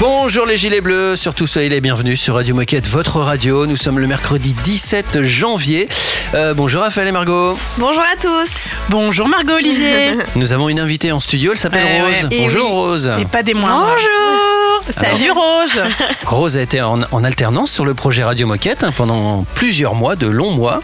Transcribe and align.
Bonjour 0.00 0.44
les 0.44 0.56
gilets 0.56 0.80
bleus, 0.80 1.16
surtout 1.16 1.46
soyez 1.46 1.68
les 1.68 1.80
bienvenus 1.80 2.20
sur 2.20 2.34
Radio 2.34 2.54
Moquette, 2.54 2.88
votre 2.88 3.20
radio. 3.20 3.64
Nous 3.66 3.76
sommes 3.76 3.98
le 4.00 4.06
mercredi 4.06 4.52
17 4.64 5.22
janvier. 5.22 5.88
Euh, 6.34 6.52
bonjour 6.52 6.82
Raphaël 6.82 7.08
et 7.08 7.12
Margot. 7.12 7.56
Bonjour 7.78 8.02
à 8.02 8.16
tous. 8.20 8.70
Bonjour 8.90 9.28
Margot 9.28 9.54
Olivier. 9.54 10.14
Nous 10.36 10.52
avons 10.52 10.68
une 10.68 10.80
invitée 10.80 11.12
en 11.12 11.20
studio, 11.20 11.52
elle 11.52 11.58
s'appelle 11.58 12.02
Rose. 12.02 12.24
ouais. 12.30 12.36
Et 12.36 12.42
Bonjour 12.42 12.64
oui. 12.66 12.72
Rose. 12.72 13.10
Et 13.20 13.24
pas 13.24 13.42
des 13.44 13.54
moindres. 13.54 13.86
Bonjour. 13.94 14.84
Salut 14.90 15.30
Rose. 15.30 15.82
Rose 16.26 16.56
a 16.56 16.60
été 16.62 16.82
en, 16.82 17.00
en 17.10 17.24
alternance 17.24 17.70
sur 17.70 17.84
le 17.84 17.94
projet 17.94 18.24
Radio 18.24 18.46
Moquette 18.46 18.82
hein, 18.84 18.90
pendant 18.94 19.44
plusieurs 19.54 19.94
mois, 19.94 20.16
de 20.16 20.26
longs 20.26 20.50
mois. 20.52 20.82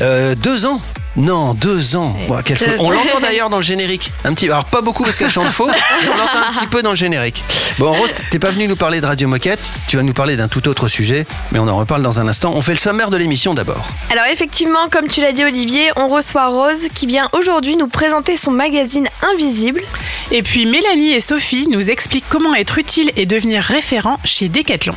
Euh, 0.00 0.34
deux 0.34 0.64
ans 0.66 0.80
non, 1.18 1.52
deux 1.54 1.96
ans. 1.96 2.16
Ouah, 2.28 2.42
quelle 2.44 2.58
Deux 2.58 2.64
folie. 2.66 2.78
On 2.80 2.90
l'entend 2.90 3.20
d'ailleurs 3.20 3.50
dans 3.50 3.56
le 3.56 3.62
générique. 3.62 4.12
Un 4.24 4.34
petit, 4.34 4.46
alors 4.46 4.64
pas 4.64 4.82
beaucoup 4.82 5.02
parce 5.02 5.18
qu'elle 5.18 5.30
chante 5.30 5.48
faux, 5.48 5.66
mais 5.66 6.08
on 6.12 6.16
l'entend 6.16 6.48
un 6.48 6.52
petit 6.52 6.66
peu 6.68 6.80
dans 6.80 6.90
le 6.90 6.96
générique. 6.96 7.42
Bon, 7.78 7.92
Rose, 7.92 8.10
t'es 8.30 8.38
pas 8.38 8.50
venue 8.50 8.68
nous 8.68 8.76
parler 8.76 9.00
de 9.00 9.06
Radio 9.06 9.26
Moquette. 9.26 9.58
Tu 9.88 9.96
vas 9.96 10.04
nous 10.04 10.12
parler 10.12 10.36
d'un 10.36 10.46
tout 10.46 10.68
autre 10.68 10.86
sujet, 10.86 11.26
mais 11.50 11.58
on 11.58 11.66
en 11.66 11.76
reparle 11.76 12.02
dans 12.02 12.20
un 12.20 12.28
instant. 12.28 12.52
On 12.54 12.60
fait 12.62 12.72
le 12.72 12.78
sommaire 12.78 13.10
de 13.10 13.16
l'émission 13.16 13.52
d'abord. 13.52 13.84
Alors 14.12 14.26
effectivement, 14.32 14.88
comme 14.90 15.08
tu 15.08 15.20
l'as 15.20 15.32
dit 15.32 15.44
Olivier, 15.44 15.90
on 15.96 16.06
reçoit 16.08 16.46
Rose 16.46 16.86
qui 16.94 17.06
vient 17.08 17.28
aujourd'hui 17.32 17.76
nous 17.76 17.88
présenter 17.88 18.36
son 18.36 18.52
magazine 18.52 19.08
Invisible. 19.32 19.82
Et 20.30 20.42
puis 20.44 20.66
Mélanie 20.66 21.14
et 21.14 21.20
Sophie 21.20 21.66
nous 21.68 21.90
expliquent 21.90 22.28
comment 22.28 22.54
être 22.54 22.78
utile 22.78 23.10
et 23.16 23.26
devenir 23.26 23.62
référent 23.62 24.18
chez 24.24 24.48
Decathlon. 24.48 24.94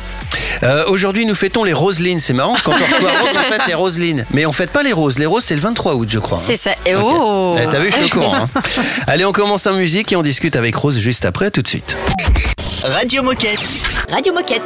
Euh, 0.62 0.84
Aujourd'hui, 0.86 1.26
nous 1.26 1.34
fêtons 1.34 1.64
les 1.64 1.72
Roselines. 1.72 2.20
C'est 2.20 2.32
marrant, 2.32 2.54
quand 2.62 2.72
on 2.72 2.74
reçoit 2.94 3.10
Rose, 3.20 3.30
on 3.34 3.50
fête 3.52 3.66
les 3.66 3.74
Roselines. 3.74 4.26
Mais 4.32 4.46
on 4.46 4.52
fête 4.52 4.70
pas 4.70 4.82
les 4.82 4.92
roses. 4.92 5.18
Les 5.18 5.26
roses, 5.26 5.44
c'est 5.44 5.54
le 5.54 5.60
23 5.60 5.94
août, 5.94 6.08
je 6.12 6.18
crois. 6.18 6.38
hein. 6.38 6.42
C'est 6.44 6.56
ça. 6.56 6.72
Et 6.86 6.94
oh 6.94 7.56
Eh, 7.60 7.66
T'as 7.70 7.80
vu, 7.80 7.90
je 7.90 7.96
suis 7.96 8.04
au 8.04 8.08
courant. 8.08 8.34
hein. 8.34 8.48
Allez, 9.06 9.24
on 9.24 9.32
commence 9.32 9.66
en 9.66 9.72
musique 9.74 10.12
et 10.12 10.16
on 10.16 10.22
discute 10.22 10.54
avec 10.56 10.74
Rose 10.76 10.98
juste 10.98 11.24
après, 11.24 11.50
tout 11.50 11.62
de 11.62 11.68
suite. 11.68 11.96
Radio 12.84 13.22
Moquette. 13.22 13.58
Radio 14.10 14.32
Moquette. 14.32 14.62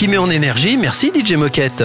Qui 0.00 0.08
met 0.08 0.16
en 0.16 0.30
énergie. 0.30 0.78
Merci 0.78 1.12
DJ 1.14 1.34
Moquette. 1.34 1.84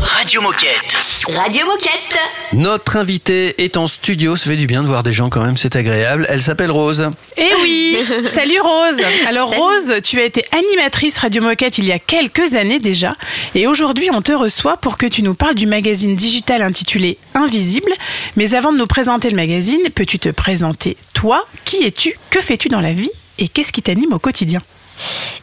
Radio 0.00 0.40
Moquette. 0.40 0.96
Radio 1.28 1.66
Moquette. 1.66 2.18
Notre 2.54 2.96
invitée 2.96 3.62
est 3.62 3.76
en 3.76 3.88
studio, 3.88 4.36
ça 4.36 4.48
fait 4.48 4.56
du 4.56 4.66
bien 4.66 4.82
de 4.82 4.88
voir 4.88 5.02
des 5.02 5.12
gens 5.12 5.28
quand 5.28 5.44
même, 5.44 5.58
c'est 5.58 5.76
agréable. 5.76 6.24
Elle 6.30 6.40
s'appelle 6.40 6.70
Rose. 6.70 7.10
Eh 7.36 7.50
oui 7.60 7.98
Salut 8.32 8.58
Rose 8.58 9.02
Alors 9.28 9.54
Rose, 9.54 10.00
tu 10.02 10.18
as 10.18 10.24
été 10.24 10.46
animatrice 10.50 11.18
Radio 11.18 11.42
Moquette 11.42 11.76
il 11.76 11.84
y 11.84 11.92
a 11.92 11.98
quelques 11.98 12.54
années 12.54 12.78
déjà, 12.78 13.12
et 13.54 13.66
aujourd'hui 13.66 14.08
on 14.10 14.22
te 14.22 14.32
reçoit 14.32 14.78
pour 14.78 14.96
que 14.96 15.04
tu 15.04 15.22
nous 15.22 15.34
parles 15.34 15.56
du 15.56 15.66
magazine 15.66 16.16
digital 16.16 16.62
intitulé 16.62 17.18
Invisible. 17.34 17.92
Mais 18.36 18.54
avant 18.54 18.72
de 18.72 18.78
nous 18.78 18.86
présenter 18.86 19.28
le 19.28 19.36
magazine, 19.36 19.82
peux-tu 19.94 20.18
te 20.18 20.30
présenter 20.30 20.96
toi? 21.12 21.44
Qui 21.66 21.84
es-tu? 21.84 22.18
Que 22.30 22.40
fais-tu 22.40 22.70
dans 22.70 22.80
la 22.80 22.94
vie? 22.94 23.10
Et 23.38 23.48
qu'est-ce 23.48 23.72
qui 23.72 23.82
t'anime 23.82 24.14
au 24.14 24.18
quotidien? 24.18 24.62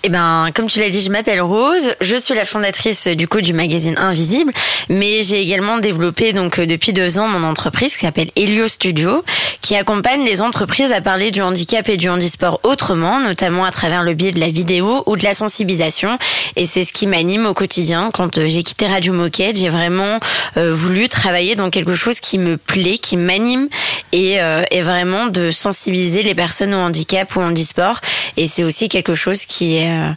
Eh 0.03 0.09
ben, 0.09 0.49
comme 0.53 0.67
tu 0.67 0.79
l'as 0.79 0.89
dit, 0.89 1.01
je 1.01 1.09
m'appelle 1.09 1.41
Rose. 1.41 1.95
Je 2.01 2.15
suis 2.15 2.33
la 2.33 2.43
fondatrice 2.43 3.07
du 3.07 3.27
coup 3.27 3.39
du 3.39 3.53
magazine 3.53 3.97
Invisible, 3.97 4.51
mais 4.89 5.23
j'ai 5.23 5.41
également 5.41 5.77
développé 5.77 6.33
donc 6.33 6.59
euh, 6.59 6.65
depuis 6.65 6.91
deux 6.91 7.19
ans 7.19 7.27
mon 7.27 7.47
entreprise 7.47 7.95
qui 7.95 8.05
s'appelle 8.05 8.29
Helio 8.35 8.67
Studio, 8.67 9.23
qui 9.61 9.77
accompagne 9.77 10.25
les 10.25 10.41
entreprises 10.41 10.91
à 10.91 10.99
parler 10.99 11.31
du 11.31 11.41
handicap 11.41 11.87
et 11.87 11.95
du 11.95 12.09
handisport 12.09 12.59
autrement, 12.63 13.19
notamment 13.21 13.63
à 13.63 13.71
travers 13.71 14.03
le 14.03 14.13
biais 14.13 14.33
de 14.33 14.39
la 14.41 14.49
vidéo 14.49 15.03
ou 15.05 15.15
de 15.15 15.23
la 15.23 15.33
sensibilisation. 15.33 16.17
Et 16.57 16.65
c'est 16.65 16.83
ce 16.83 16.91
qui 16.91 17.07
m'anime 17.07 17.45
au 17.45 17.53
quotidien. 17.53 18.11
Quand 18.13 18.37
euh, 18.37 18.47
j'ai 18.47 18.61
quitté 18.63 18.87
Radio 18.87 19.13
Moquette, 19.13 19.57
j'ai 19.57 19.69
vraiment 19.69 20.19
euh, 20.57 20.73
voulu 20.73 21.07
travailler 21.07 21.55
dans 21.55 21.69
quelque 21.69 21.95
chose 21.95 22.19
qui 22.19 22.37
me 22.37 22.57
plaît, 22.57 22.97
qui 22.97 23.15
m'anime 23.15 23.69
et, 24.11 24.41
euh, 24.41 24.63
et 24.69 24.81
vraiment 24.81 25.27
de 25.27 25.49
sensibiliser 25.51 26.23
les 26.23 26.35
personnes 26.35 26.73
au 26.73 26.77
handicap 26.77 27.33
ou 27.35 27.39
au 27.39 27.43
handisport. 27.43 28.01
Et 28.35 28.47
c'est 28.47 28.63
aussi 28.63 28.89
quelque 28.89 29.15
chose 29.15 29.42
qui 29.47 29.77
est 29.77 29.89
euh, 29.89 30.09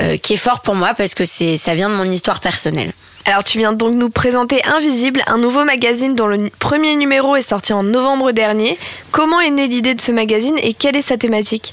euh, 0.00 0.16
qui 0.16 0.34
est 0.34 0.38
fort 0.38 0.60
pour 0.60 0.74
moi 0.74 0.94
parce 0.94 1.14
que 1.14 1.24
c'est 1.24 1.56
ça 1.56 1.74
vient 1.74 1.88
de 1.90 1.94
mon 1.94 2.04
histoire 2.10 2.40
personnelle. 2.40 2.92
Alors 3.26 3.42
tu 3.42 3.56
viens 3.56 3.72
donc 3.72 3.94
nous 3.94 4.10
présenter 4.10 4.62
Invisible, 4.66 5.22
un 5.26 5.38
nouveau 5.38 5.64
magazine 5.64 6.14
dont 6.14 6.26
le 6.26 6.50
premier 6.58 6.94
numéro 6.94 7.36
est 7.36 7.40
sorti 7.42 7.72
en 7.72 7.82
novembre 7.82 8.32
dernier. 8.32 8.78
Comment 9.12 9.40
est 9.40 9.48
née 9.48 9.66
l'idée 9.66 9.94
de 9.94 10.00
ce 10.02 10.12
magazine 10.12 10.56
et 10.62 10.74
quelle 10.74 10.94
est 10.94 11.00
sa 11.00 11.16
thématique? 11.16 11.72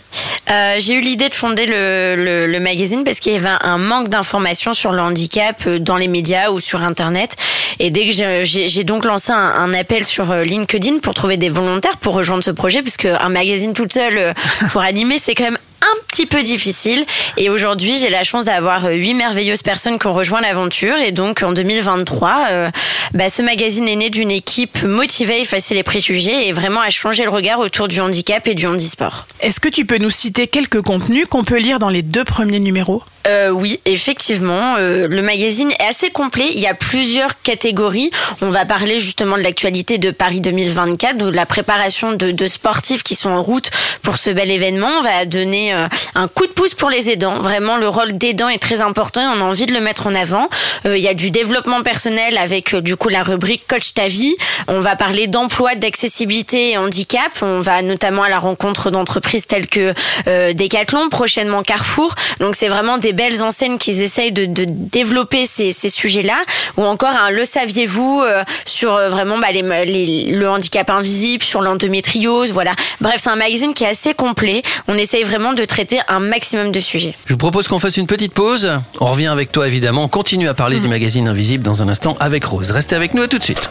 Euh, 0.50 0.78
j'ai 0.80 0.94
eu 0.94 1.02
l'idée 1.02 1.28
de 1.28 1.36
fonder 1.36 1.66
le, 1.66 2.16
le, 2.18 2.48
le 2.48 2.60
magazine 2.62 3.04
parce 3.04 3.20
qu'il 3.20 3.34
y 3.34 3.36
avait 3.36 3.50
un 3.64 3.78
manque 3.78 4.08
d'informations 4.08 4.72
sur 4.72 4.94
le 4.94 5.02
handicap 5.02 5.68
dans 5.68 5.98
les 5.98 6.08
médias 6.08 6.52
ou 6.52 6.62
sur 6.62 6.84
Internet. 6.84 7.36
Et 7.80 7.90
dès 7.90 8.06
que 8.08 8.14
j'ai- 8.14 8.46
j'ai 8.46 8.70
j'ai 8.70 8.84
donc 8.86 9.04
lancé 9.04 9.34
un, 9.34 9.36
un 9.36 9.74
appel 9.74 10.06
sur 10.06 10.34
LinkedIn 10.34 11.00
pour 11.00 11.14
trouver 11.14 11.36
des 11.36 11.50
volontaires 11.50 11.98
pour 11.98 12.14
rejoindre 12.14 12.46
ce 12.46 12.52
projet, 12.52 12.82
parce 12.82 12.96
qu'un 12.96 13.28
magazine 13.30 13.74
toute 13.74 13.92
seule 13.92 14.18
euh, 14.18 14.34
pour 14.72 14.80
animer, 14.92 15.18
c'est 15.18 15.36
quand 15.36 15.44
même 15.44 15.58
un 15.92 16.04
petit 16.08 16.26
peu 16.26 16.44
difficile. 16.44 17.06
Et 17.38 17.50
aujourd'hui, 17.50 17.96
j'ai 18.00 18.10
la 18.10 18.24
chance 18.24 18.46
d'avoir 18.46 18.86
euh, 18.86 18.94
huit 18.94 19.14
merveilleuses 19.14 19.62
personnes 19.62 20.00
qui 20.00 20.08
ont 20.08 20.14
rejoint 20.14 20.42
l'aventure. 20.42 20.98
Et 20.98 21.12
donc, 21.12 21.44
en 21.44 21.52
2023, 21.52 22.46
euh, 22.50 22.70
bah, 23.14 23.30
ce 23.30 23.42
magazine 23.42 23.88
est 23.88 23.96
né 23.96 24.10
d'une 24.10 24.32
équipe 24.32 24.84
motivée 24.84 25.36
à 25.36 25.40
effacer 25.40 25.74
les 25.74 25.84
préjugés 25.84 26.48
et 26.48 26.52
vraiment 26.52 26.82
à 26.82 26.90
changer 26.90 27.24
le 27.24 27.30
regard 27.30 27.60
autour 27.60 27.88
du 27.88 28.00
handicap 28.00 28.48
et 28.48 28.56
du 28.56 28.68
handisport. 28.68 29.28
Est-ce 29.40 29.60
que 29.60 29.70
tu 29.70 29.86
peux 29.86 29.98
nous 29.98 30.12
citer 30.12 30.48
quelques 30.48 30.82
contenus 30.82 31.28
qu'on 31.30 31.44
peut 31.44 31.60
lire 31.60 31.80
dans 31.80 31.90
les 31.90 32.02
deux 32.02 32.24
premiers 32.24 32.60
numéros? 32.60 33.04
Euh, 33.28 33.50
oui, 33.50 33.80
effectivement, 33.86 34.76
euh, 34.78 35.08
le 35.08 35.22
magazine 35.22 35.72
est 35.80 35.84
assez 35.84 36.10
complet. 36.10 36.50
Il 36.54 36.60
y 36.60 36.68
a 36.68 36.74
plusieurs 36.74 37.42
catégories. 37.42 38.12
On 38.42 38.50
va 38.50 38.66
parler 38.66 39.00
justement 39.00 39.38
de 39.38 39.44
l'actualité 39.44 39.98
de 39.98 40.12
Paris 40.12 40.42
2024, 40.42 41.18
de 41.18 41.30
la 41.30 41.46
préparation 41.46 42.14
de, 42.14 42.32
de 42.32 42.48
sportifs 42.48 43.04
qui 43.04 43.16
sont 43.16 43.30
en 43.30 43.42
route 43.42 43.70
pour 44.02 44.18
ce 44.18 44.30
bel 44.30 44.52
événement. 44.52 44.88
On 45.00 45.02
va 45.02 45.26
donner 45.26 45.74
euh, 45.74 45.88
un 46.16 46.28
coup 46.28 46.46
de 46.46 46.52
pouce 46.52 46.74
pour 46.74 46.90
les 46.90 47.10
aidants. 47.10 47.40
Vraiment, 47.40 47.78
le 47.78 47.88
rôle 47.88 48.14
d'aidant 48.14 48.50
est 48.50 48.62
très 48.62 48.82
important 48.82 49.22
et 49.22 49.38
on 49.38 49.42
a 49.42 49.46
envie 49.46 49.66
de 49.66 49.74
le 49.74 49.82
mettre 49.82 50.08
en 50.08 50.14
avant. 50.14 50.50
Euh, 50.86 50.98
il 50.98 51.04
y 51.04 51.08
a 51.08 51.14
du 51.14 51.32
développement 51.32 51.84
personnel 51.84 52.38
avec 52.38 52.74
euh, 52.74 52.82
du 52.82 52.96
coup 52.96 53.10
la 53.10 53.24
rubrique 53.24 53.64
Coach 53.68 53.94
ta 53.94 54.08
vie. 54.08 54.36
On 54.68 54.80
va 54.80 54.96
parler 54.96 55.28
d'emploi, 55.28 55.76
d'accessibilité 55.76 56.72
et 56.72 56.78
handicap. 56.78 57.32
On 57.42 57.60
va 57.60 57.82
notamment 57.82 58.24
à 58.24 58.30
la 58.30 58.40
rencontre 58.40 58.92
d'entreprises 58.92 59.48
telles 59.48 59.68
que 59.68 59.94
Decathlon, 60.26 61.10
prochainement 61.10 61.62
Carrefour. 61.62 62.16
Donc 62.40 62.56
c'est 62.56 62.68
vraiment 62.68 62.98
des 62.98 63.11
belles 63.14 63.44
enseignes 63.44 63.78
qui 63.78 63.92
essayent 64.02 64.32
de, 64.32 64.46
de 64.46 64.66
développer 64.68 65.46
ces, 65.46 65.72
ces 65.72 65.90
sujets-là. 65.90 66.38
Ou 66.78 66.84
encore 66.86 67.10
un 67.16 67.30
Le 67.30 67.46
saviez-vous 67.46 68.22
euh, 68.22 68.44
sur 68.66 68.96
euh, 68.96 69.10
vraiment 69.10 69.38
bah, 69.38 69.52
les, 69.52 69.62
les- 69.86 70.32
le 70.32 70.50
handicap 70.50 70.90
invisible, 70.90 71.44
sur 71.44 71.62
l'endométriose. 71.62 72.52
Voilà. 72.52 72.72
Bref, 73.00 73.16
c'est 73.18 73.30
un 73.30 73.36
magazine 73.36 73.74
qui 73.74 73.84
est 73.84 73.90
assez 73.90 74.14
complet. 74.14 74.64
On 74.88 74.98
essaye 74.98 75.24
vraiment 75.24 75.54
de 75.54 75.64
traiter 75.66 76.00
un 76.08 76.20
maximum 76.20 76.72
de 76.72 76.80
sujets. 76.80 77.14
Je 77.26 77.34
vous 77.34 77.38
propose 77.38 77.68
qu'on 77.68 77.80
fasse 77.80 77.98
une 77.98 78.08
petite 78.08 78.34
pause. 78.34 78.72
On 79.00 79.06
revient 79.08 79.28
avec 79.28 79.52
toi 79.52 79.68
évidemment. 79.68 80.04
On 80.04 80.08
continue 80.08 80.48
à 80.48 80.54
parler 80.54 80.80
du 80.80 80.88
magazine 80.88 81.28
Invisible 81.28 81.64
dans 81.64 81.82
un 81.84 81.90
instant 81.90 82.16
avec 82.20 82.44
Rose. 82.46 82.72
Restez 82.72 82.96
avec 82.96 83.14
nous 83.14 83.22
à 83.24 83.28
tout 83.28 83.38
de 83.40 83.44
suite. 83.44 83.70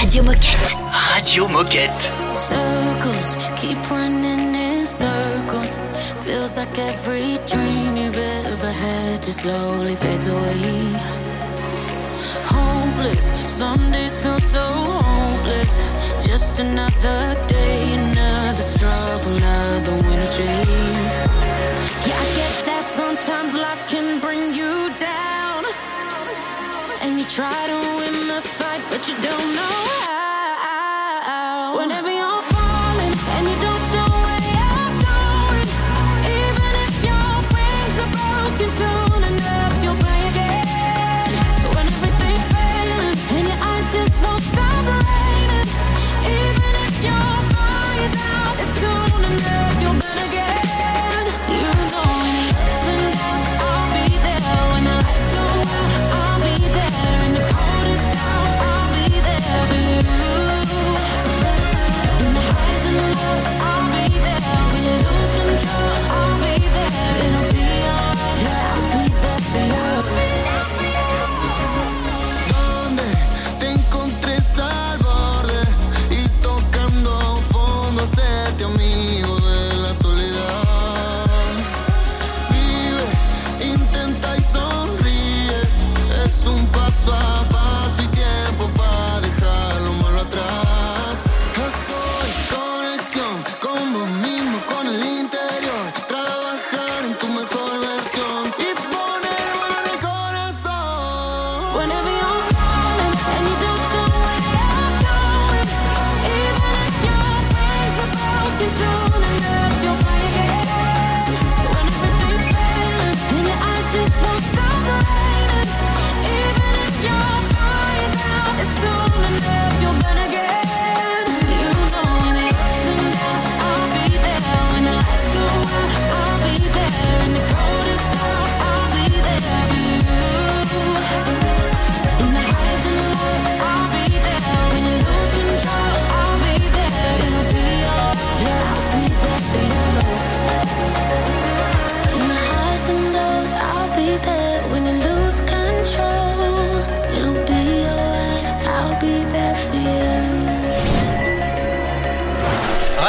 Radio 0.00 0.22
Moquette. 0.22 0.76
Radio 1.14 1.48
Moquette. 1.48 2.10
circles, 2.34 3.36
keep 3.60 3.78
running. 3.90 4.11
Feels 6.32 6.56
like 6.56 6.78
every 6.78 7.36
dream 7.46 7.94
you've 7.94 8.16
ever 8.16 8.72
had 8.72 9.22
just 9.22 9.40
slowly 9.42 9.94
fades 9.94 10.26
away. 10.28 10.96
Hopeless, 12.56 13.26
some 13.52 13.92
days 13.92 14.16
feel 14.22 14.40
so 14.40 14.64
hopeless. 14.64 15.74
Just 16.26 16.58
another 16.58 17.36
day, 17.48 17.92
another 17.92 18.62
struggle, 18.62 19.36
another 19.36 19.94
winter 20.08 20.32
chase. 20.38 21.18
Yeah, 22.06 22.24
I 22.24 22.28
get 22.38 22.52
that 22.64 22.82
sometimes 22.82 23.52
life 23.52 23.86
can 23.90 24.18
bring 24.18 24.54
you 24.54 24.88
down. 24.98 25.64
And 27.02 27.18
you 27.18 27.26
try 27.26 27.60
to 27.72 27.78
win 27.98 28.16
the 28.32 28.40
fight, 28.40 28.82
but 28.88 29.06
you 29.06 29.14
don't 29.20 29.50
know 29.58 29.76
how. 30.08 31.76
Whenever 31.76 32.11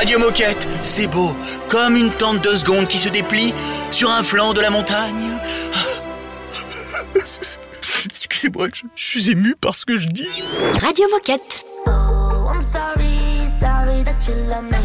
Radio 0.04 0.20
Moquette, 0.20 0.68
c'est 0.82 1.08
beau, 1.08 1.34
comme 1.70 1.96
une 1.96 2.10
tente 2.10 2.42
de 2.44 2.58
secondes 2.58 2.90
qui 2.90 3.00
se 3.00 3.08
déplie 3.08 3.54
sur 3.90 4.12
un 4.12 4.22
flanc 4.22 4.52
de 4.52 4.60
la 4.60 4.70
montagne. 4.70 5.40
Excusez-moi, 8.06 8.68
je, 8.74 8.82
je 8.96 9.02
suis 9.02 9.32
ému 9.32 9.56
par 9.56 9.76
ce 9.76 9.86
que 9.86 9.96
je 9.96 10.10
dis. 10.10 10.28
Radio 10.82 11.06
Moquette. 11.10 11.64
Oh, 11.88 12.50
I'm 12.54 12.62
sorry, 12.62 13.48
sorry 13.48 14.04
that 14.04 14.28
you 14.28 14.34
love 14.50 14.66
me. 14.66 14.78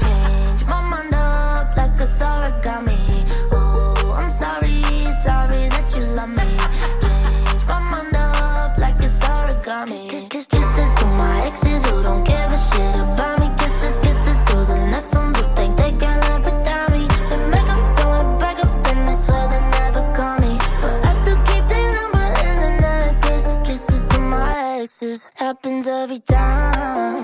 Change 0.00 0.66
my 0.66 0.82
mind 0.82 1.14
up 1.14 1.74
like 1.74 1.98
a 1.98 2.04
origami. 2.04 3.24
Oh, 3.50 4.14
I'm 4.18 4.28
sorry, 4.28 4.82
sorry 5.24 5.70
that 5.70 5.96
you 5.96 6.04
love 6.14 6.28
me. 6.28 6.67
Happens 25.60 25.88
every 25.88 26.18
time. 26.20 27.17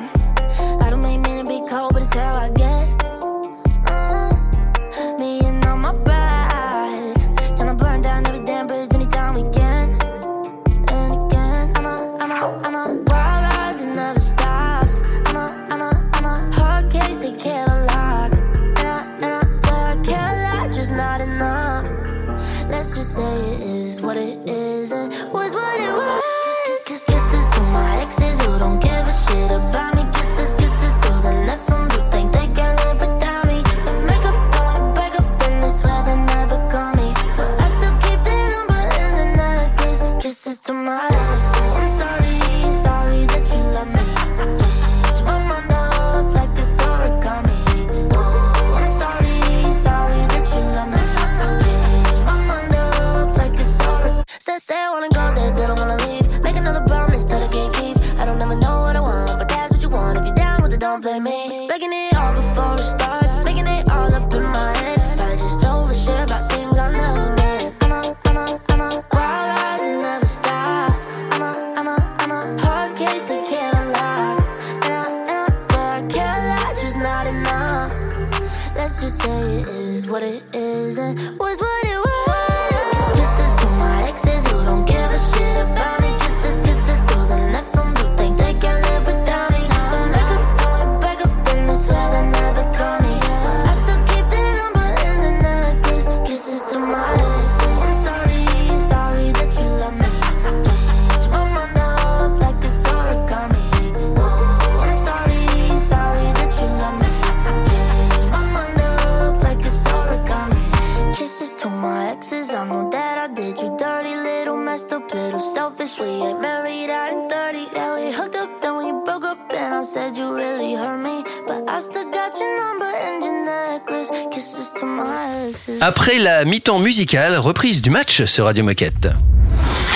Musicale, 126.94 127.36
reprise 127.38 127.82
du 127.82 127.90
match 127.90 128.22
sur 128.22 128.44
Radio 128.44 128.62
Moquette. 128.62 129.08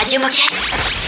Radio 0.00 0.18
Moquette. 0.18 0.50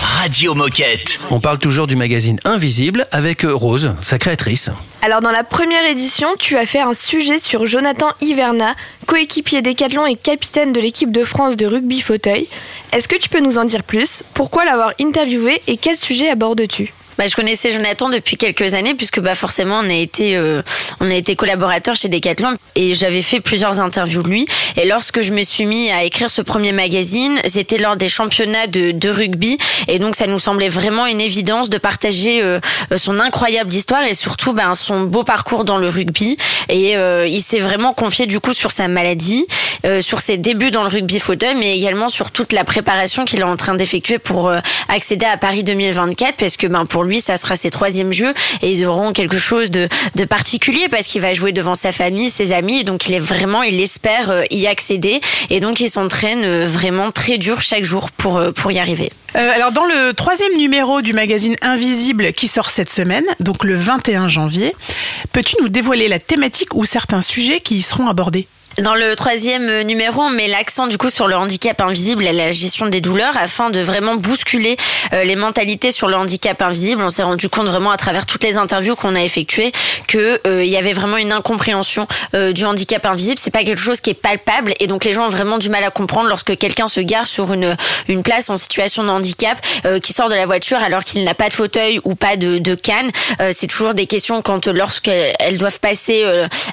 Radio 0.00 0.54
Moquette. 0.54 1.18
On 1.32 1.40
parle 1.40 1.58
toujours 1.58 1.88
du 1.88 1.96
magazine 1.96 2.38
Invisible 2.44 3.08
avec 3.10 3.44
euh, 3.44 3.52
Rose, 3.52 3.96
sa 4.00 4.16
créatrice. 4.16 4.70
Alors 5.02 5.20
dans 5.20 5.32
la 5.32 5.42
première 5.42 5.84
édition, 5.86 6.28
tu 6.38 6.56
as 6.56 6.64
fait 6.64 6.78
un 6.78 6.94
sujet 6.94 7.40
sur 7.40 7.66
Jonathan 7.66 8.06
Hiverna, 8.20 8.76
coéquipier 9.06 9.62
Décathlon 9.62 10.06
et 10.06 10.14
capitaine 10.14 10.72
de 10.72 10.78
l'équipe 10.78 11.10
de 11.10 11.24
France 11.24 11.56
de 11.56 11.66
rugby 11.66 12.00
fauteuil. 12.00 12.46
Est-ce 12.92 13.08
que 13.08 13.16
tu 13.16 13.28
peux 13.28 13.40
nous 13.40 13.58
en 13.58 13.64
dire 13.64 13.82
plus? 13.82 14.22
Pourquoi 14.32 14.64
l'avoir 14.64 14.92
interviewé 15.00 15.60
et 15.66 15.76
quel 15.76 15.96
sujet 15.96 16.30
abordes-tu? 16.30 16.92
Bah, 17.20 17.26
je 17.26 17.36
connaissais 17.36 17.68
Jonathan 17.68 18.08
depuis 18.08 18.38
quelques 18.38 18.72
années 18.72 18.94
puisque 18.94 19.20
bah 19.20 19.34
forcément 19.34 19.80
on 19.84 19.90
a 19.90 19.92
été 19.92 20.38
euh, 20.38 20.62
on 21.00 21.10
a 21.10 21.14
été 21.14 21.36
collaborateurs 21.36 21.94
chez 21.94 22.08
Decathlon 22.08 22.56
et 22.76 22.94
j'avais 22.94 23.20
fait 23.20 23.40
plusieurs 23.40 23.78
interviews 23.78 24.22
de 24.22 24.28
lui. 24.30 24.46
Et 24.78 24.86
lorsque 24.86 25.20
je 25.20 25.30
me 25.30 25.42
suis 25.42 25.66
mis 25.66 25.90
à 25.90 26.02
écrire 26.02 26.30
ce 26.30 26.40
premier 26.40 26.72
magazine 26.72 27.38
c'était 27.44 27.76
lors 27.76 27.98
des 27.98 28.08
championnats 28.08 28.68
de, 28.68 28.92
de 28.92 29.10
rugby 29.10 29.58
et 29.86 29.98
donc 29.98 30.16
ça 30.16 30.26
nous 30.26 30.38
semblait 30.38 30.70
vraiment 30.70 31.04
une 31.04 31.20
évidence 31.20 31.68
de 31.68 31.76
partager 31.76 32.42
euh, 32.42 32.58
son 32.96 33.20
incroyable 33.20 33.74
histoire 33.74 34.04
et 34.04 34.14
surtout 34.14 34.54
ben 34.54 34.74
son 34.74 35.02
beau 35.02 35.22
parcours 35.22 35.64
dans 35.64 35.76
le 35.76 35.90
rugby. 35.90 36.38
Et 36.70 36.96
euh, 36.96 37.26
il 37.26 37.42
s'est 37.42 37.60
vraiment 37.60 37.92
confié 37.92 38.28
du 38.28 38.40
coup 38.40 38.54
sur 38.54 38.70
sa 38.70 38.88
maladie 38.88 39.46
euh, 39.86 40.02
sur 40.02 40.20
ses 40.20 40.36
débuts 40.36 40.70
dans 40.70 40.82
le 40.82 40.88
rugby 40.88 41.18
fauteuil 41.18 41.54
mais 41.54 41.74
également 41.74 42.10
sur 42.10 42.30
toute 42.32 42.52
la 42.52 42.64
préparation 42.64 43.24
qu'il 43.24 43.40
est 43.40 43.44
en 43.44 43.56
train 43.56 43.74
d'effectuer 43.74 44.18
pour 44.18 44.48
euh, 44.48 44.58
accéder 44.88 45.24
à 45.24 45.38
Paris 45.38 45.64
2024 45.64 46.36
parce 46.36 46.58
que 46.58 46.66
ben 46.66 46.84
pour 46.84 47.02
lui 47.02 47.09
ça 47.18 47.36
sera 47.36 47.56
ses 47.56 47.70
troisième 47.70 48.12
jeux 48.12 48.34
et 48.62 48.70
ils 48.70 48.86
auront 48.86 49.12
quelque 49.12 49.38
chose 49.38 49.70
de, 49.70 49.88
de 50.14 50.24
particulier 50.24 50.88
parce 50.90 51.06
qu'il 51.06 51.22
va 51.22 51.32
jouer 51.32 51.52
devant 51.52 51.74
sa 51.74 51.92
famille, 51.92 52.30
ses 52.30 52.52
amis, 52.52 52.84
donc 52.84 53.08
il 53.08 53.14
est 53.14 53.20
vraiment, 53.20 53.62
il 53.62 53.80
espère 53.80 54.30
euh, 54.30 54.44
y 54.50 54.66
accéder. 54.66 55.20
Et 55.48 55.60
donc 55.60 55.80
il 55.80 55.90
s'entraîne 55.90 56.44
euh, 56.44 56.66
vraiment 56.66 57.10
très 57.10 57.38
dur 57.38 57.60
chaque 57.60 57.84
jour 57.84 58.10
pour, 58.10 58.36
euh, 58.36 58.52
pour 58.52 58.70
y 58.70 58.78
arriver. 58.78 59.10
Alors 59.32 59.70
dans 59.70 59.84
le 59.84 60.12
troisième 60.12 60.56
numéro 60.56 61.02
du 61.02 61.12
magazine 61.12 61.54
Invisible 61.62 62.32
qui 62.32 62.48
sort 62.48 62.68
cette 62.68 62.90
semaine, 62.90 63.24
donc 63.38 63.62
le 63.62 63.76
21 63.76 64.28
janvier, 64.28 64.74
peux-tu 65.32 65.54
nous 65.62 65.68
dévoiler 65.68 66.08
la 66.08 66.18
thématique 66.18 66.74
ou 66.74 66.84
certains 66.84 67.22
sujets 67.22 67.60
qui 67.60 67.76
y 67.76 67.82
seront 67.82 68.08
abordés? 68.08 68.48
Dans 68.78 68.94
le 68.94 69.16
troisième 69.16 69.68
euh, 69.68 69.82
numéro, 69.82 70.22
on 70.22 70.30
met 70.30 70.46
l'accent 70.46 70.86
du 70.86 70.96
coup 70.96 71.10
sur 71.10 71.26
le 71.26 71.34
handicap 71.34 71.80
invisible 71.80 72.24
et 72.24 72.32
la 72.32 72.52
gestion 72.52 72.86
des 72.86 73.00
douleurs 73.00 73.36
afin 73.36 73.68
de 73.68 73.80
vraiment 73.80 74.14
bousculer 74.14 74.76
euh, 75.12 75.24
les 75.24 75.34
mentalités 75.34 75.90
sur 75.90 76.06
le 76.06 76.14
handicap 76.14 76.62
invisible. 76.62 77.02
On 77.02 77.08
s'est 77.08 77.24
rendu 77.24 77.48
compte 77.48 77.66
vraiment 77.66 77.90
à 77.90 77.96
travers 77.96 78.26
toutes 78.26 78.44
les 78.44 78.56
interviews 78.56 78.94
qu'on 78.94 79.16
a 79.16 79.22
effectuées 79.22 79.72
que 80.06 80.40
euh, 80.46 80.64
il 80.64 80.70
y 80.70 80.76
avait 80.76 80.92
vraiment 80.92 81.16
une 81.16 81.32
incompréhension 81.32 82.06
du 82.54 82.64
handicap 82.64 83.04
invisible. 83.06 83.38
C'est 83.38 83.50
pas 83.50 83.64
quelque 83.64 83.80
chose 83.80 84.00
qui 84.00 84.10
est 84.10 84.14
palpable 84.14 84.74
et 84.78 84.86
donc 84.86 85.04
les 85.04 85.12
gens 85.12 85.26
ont 85.26 85.30
vraiment 85.30 85.58
du 85.58 85.68
mal 85.68 85.82
à 85.82 85.90
comprendre 85.90 86.28
lorsque 86.28 86.56
quelqu'un 86.56 86.86
se 86.86 87.00
gare 87.00 87.26
sur 87.26 87.52
une 87.52 87.76
une 88.08 88.22
place 88.22 88.50
en 88.50 88.56
situation 88.56 89.02
de 89.02 89.08
handicap, 89.08 89.58
qui 90.02 90.12
sort 90.12 90.28
de 90.28 90.34
la 90.34 90.46
voiture 90.46 90.78
alors 90.78 91.04
qu'il 91.04 91.24
n'a 91.24 91.34
pas 91.34 91.48
de 91.48 91.54
fauteuil 91.54 92.00
ou 92.04 92.14
pas 92.14 92.36
de, 92.36 92.58
de 92.58 92.74
canne. 92.74 93.10
C'est 93.52 93.66
toujours 93.66 93.94
des 93.94 94.06
questions 94.06 94.42
quand 94.42 94.68
lorsqu'elles 94.68 95.34
elles 95.38 95.58
doivent 95.58 95.80
passer 95.80 96.24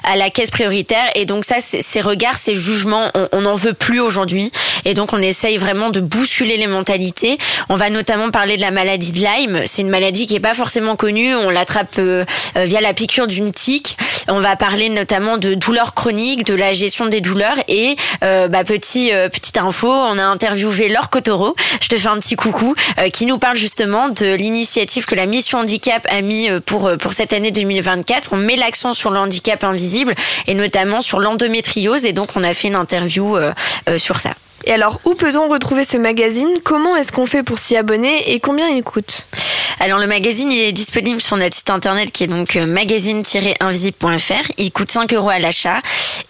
à 0.04 0.16
la 0.16 0.30
caisse 0.30 0.50
prioritaire 0.50 1.06
et 1.14 1.26
donc 1.26 1.44
ça 1.44 1.56
c'est 1.60 1.82
ces 1.88 2.00
regards, 2.00 2.38
ces 2.38 2.54
jugements, 2.54 3.10
on- 3.32 3.40
n'en 3.40 3.54
veut 3.54 3.72
plus 3.72 4.00
aujourd'hui. 4.00 4.52
Et 4.84 4.94
donc, 4.94 5.12
on 5.12 5.22
essaye 5.22 5.56
vraiment 5.56 5.90
de 5.90 6.00
bousculer 6.00 6.56
les 6.56 6.66
mentalités. 6.66 7.38
On 7.68 7.74
va 7.76 7.88
notamment 7.88 8.30
parler 8.30 8.56
de 8.56 8.62
la 8.62 8.70
maladie 8.70 9.12
de 9.12 9.20
Lyme. 9.20 9.62
C'est 9.64 9.82
une 9.82 9.88
maladie 9.88 10.26
qui 10.26 10.34
est 10.36 10.40
pas 10.40 10.54
forcément 10.54 10.96
connue. 10.96 11.34
On 11.34 11.50
l'attrape 11.50 11.96
euh, 11.98 12.24
euh, 12.56 12.64
via 12.64 12.80
la 12.80 12.92
piqûre 12.94 13.26
d'une 13.26 13.52
tique. 13.52 13.96
On 14.28 14.40
va 14.40 14.56
parler 14.56 14.88
notamment 14.90 15.38
de 15.38 15.54
douleurs 15.54 15.94
chroniques, 15.94 16.44
de 16.44 16.54
la 16.54 16.72
gestion 16.72 17.06
des 17.06 17.20
douleurs. 17.20 17.56
Et 17.68 17.96
euh, 18.22 18.48
bah, 18.48 18.64
petit 18.64 19.12
euh, 19.12 19.28
petite 19.28 19.56
info, 19.56 19.88
on 19.90 20.18
a 20.18 20.24
interviewé 20.24 20.88
Laure 20.88 21.08
Cotoro. 21.10 21.56
Je 21.80 21.88
te 21.88 21.96
fais 21.96 22.08
un 22.08 22.18
petit 22.18 22.36
coucou, 22.36 22.74
euh, 22.98 23.08
qui 23.08 23.24
nous 23.24 23.38
parle 23.38 23.56
justement 23.56 24.08
de 24.10 24.34
l'initiative 24.34 25.06
que 25.06 25.14
la 25.14 25.26
Mission 25.26 25.58
Handicap 25.60 26.06
a 26.10 26.20
mis 26.20 26.50
euh, 26.50 26.60
pour 26.60 26.90
pour 26.98 27.12
cette 27.14 27.32
année 27.32 27.50
2024. 27.50 28.30
On 28.32 28.36
met 28.36 28.56
l'accent 28.56 28.92
sur 28.92 29.10
le 29.10 29.18
handicap 29.18 29.64
invisible 29.64 30.14
et 30.46 30.54
notamment 30.54 31.00
sur 31.00 31.20
Et 31.78 32.12
donc, 32.12 32.28
on 32.36 32.42
a 32.42 32.52
fait 32.52 32.68
une 32.68 32.76
interview 32.76 33.36
euh, 33.36 33.52
euh, 33.88 33.98
sur 33.98 34.18
ça. 34.18 34.34
Et 34.64 34.72
alors, 34.72 35.00
où 35.04 35.14
peut-on 35.14 35.48
retrouver 35.48 35.84
ce 35.84 35.96
magazine? 35.96 36.48
Comment 36.64 36.96
est-ce 36.96 37.12
qu'on 37.12 37.26
fait 37.26 37.42
pour 37.42 37.58
s'y 37.58 37.76
abonner 37.76 38.32
et 38.32 38.40
combien 38.40 38.68
il 38.68 38.82
coûte? 38.82 39.26
Alors 39.80 40.00
le 40.00 40.08
magazine 40.08 40.50
il 40.50 40.60
est 40.60 40.72
disponible 40.72 41.22
sur 41.22 41.36
notre 41.36 41.54
site 41.54 41.70
internet 41.70 42.10
qui 42.10 42.24
est 42.24 42.26
donc 42.26 42.56
euh, 42.56 42.66
magazine-invisible.fr. 42.66 44.50
Il 44.56 44.72
coûte 44.72 44.90
5 44.90 45.14
euros 45.14 45.28
à 45.28 45.38
l'achat. 45.38 45.80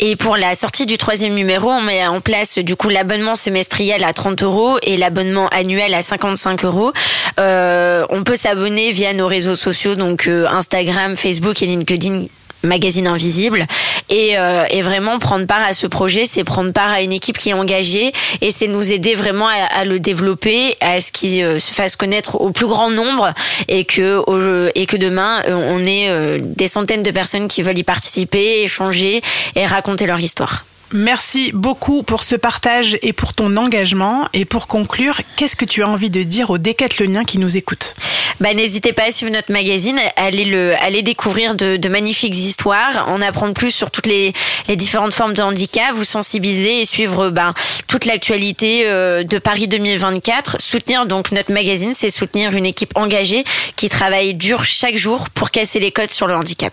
Et 0.00 0.16
pour 0.16 0.36
la 0.36 0.54
sortie 0.54 0.84
du 0.84 0.98
troisième 0.98 1.32
numéro, 1.32 1.70
on 1.70 1.80
met 1.80 2.06
en 2.06 2.20
place 2.20 2.58
du 2.58 2.76
coup 2.76 2.90
l'abonnement 2.90 3.36
semestriel 3.36 4.04
à 4.04 4.12
30 4.12 4.42
euros 4.42 4.78
et 4.82 4.98
l'abonnement 4.98 5.48
annuel 5.48 5.94
à 5.94 6.02
55 6.02 6.62
euros. 6.66 6.92
On 7.38 8.22
peut 8.22 8.36
s'abonner 8.36 8.92
via 8.92 9.14
nos 9.14 9.26
réseaux 9.26 9.54
sociaux, 9.54 9.94
donc 9.94 10.28
euh, 10.28 10.46
Instagram, 10.46 11.16
Facebook 11.16 11.62
et 11.62 11.66
LinkedIn 11.66 12.26
magazine 12.62 13.06
invisible. 13.06 13.66
Et, 14.10 14.38
euh, 14.38 14.64
et 14.70 14.80
vraiment 14.80 15.18
prendre 15.18 15.46
part 15.46 15.62
à 15.62 15.74
ce 15.74 15.86
projet 15.86 16.24
c'est 16.24 16.42
prendre 16.42 16.72
part 16.72 16.90
à 16.90 17.02
une 17.02 17.12
équipe 17.12 17.36
qui 17.36 17.50
est 17.50 17.52
engagée 17.52 18.10
et 18.40 18.50
c'est 18.50 18.66
nous 18.66 18.90
aider 18.90 19.14
vraiment 19.14 19.46
à, 19.48 19.80
à 19.80 19.84
le 19.84 20.00
développer 20.00 20.76
à 20.80 20.98
ce 21.02 21.12
qu'il 21.12 21.42
euh, 21.44 21.58
se 21.58 21.74
fasse 21.74 21.94
connaître 21.94 22.36
au 22.40 22.50
plus 22.50 22.66
grand 22.66 22.90
nombre 22.90 23.34
et 23.68 23.84
que 23.84 24.16
au- 24.26 24.70
et 24.74 24.86
que 24.86 24.96
demain 24.96 25.42
euh, 25.46 25.52
on 25.54 25.86
ait 25.86 26.08
euh, 26.08 26.38
des 26.42 26.68
centaines 26.68 27.02
de 27.02 27.10
personnes 27.10 27.48
qui 27.48 27.60
veulent 27.60 27.76
y 27.78 27.84
participer 27.84 28.62
échanger 28.62 29.20
et 29.56 29.66
raconter 29.66 30.06
leur 30.06 30.20
histoire 30.20 30.64
Merci 30.92 31.50
beaucoup 31.52 32.02
pour 32.02 32.22
ce 32.22 32.34
partage 32.34 32.98
et 33.02 33.12
pour 33.12 33.34
ton 33.34 33.58
engagement. 33.58 34.26
Et 34.32 34.46
pour 34.46 34.68
conclure, 34.68 35.20
qu'est-ce 35.36 35.56
que 35.56 35.66
tu 35.66 35.82
as 35.82 35.88
envie 35.88 36.08
de 36.08 36.22
dire 36.22 36.48
aux 36.48 36.56
décathloniens 36.56 37.24
qui 37.24 37.38
nous 37.38 37.58
écoutent? 37.58 37.94
Bah, 38.40 38.54
n'hésitez 38.54 38.92
pas 38.92 39.04
à 39.04 39.10
suivre 39.10 39.32
notre 39.32 39.52
magazine, 39.52 39.98
allez 40.16 40.44
le, 40.44 40.74
allez 40.76 41.02
découvrir 41.02 41.56
de, 41.56 41.88
magnifiques 41.88 42.36
histoires, 42.36 43.08
en 43.08 43.20
apprendre 43.20 43.52
plus 43.52 43.72
sur 43.72 43.90
toutes 43.90 44.06
les, 44.06 44.32
les 44.68 44.76
différentes 44.76 45.12
formes 45.12 45.34
de 45.34 45.42
handicap, 45.42 45.92
vous 45.92 46.04
sensibiliser 46.04 46.80
et 46.80 46.84
suivre 46.84 47.30
ben, 47.30 47.52
toute 47.88 48.04
l'actualité 48.04 48.86
euh, 48.86 49.24
de 49.24 49.38
Paris 49.38 49.66
2024. 49.66 50.60
Soutenir 50.60 51.06
donc 51.06 51.32
notre 51.32 51.52
magazine, 51.52 51.92
c'est 51.96 52.10
soutenir 52.10 52.54
une 52.54 52.66
équipe 52.66 52.96
engagée 52.96 53.44
qui 53.76 53.88
travaille 53.88 54.34
dur 54.34 54.64
chaque 54.64 54.96
jour 54.96 55.28
pour 55.30 55.50
casser 55.50 55.80
les 55.80 55.90
codes 55.90 56.12
sur 56.12 56.28
le 56.28 56.36
handicap. 56.36 56.72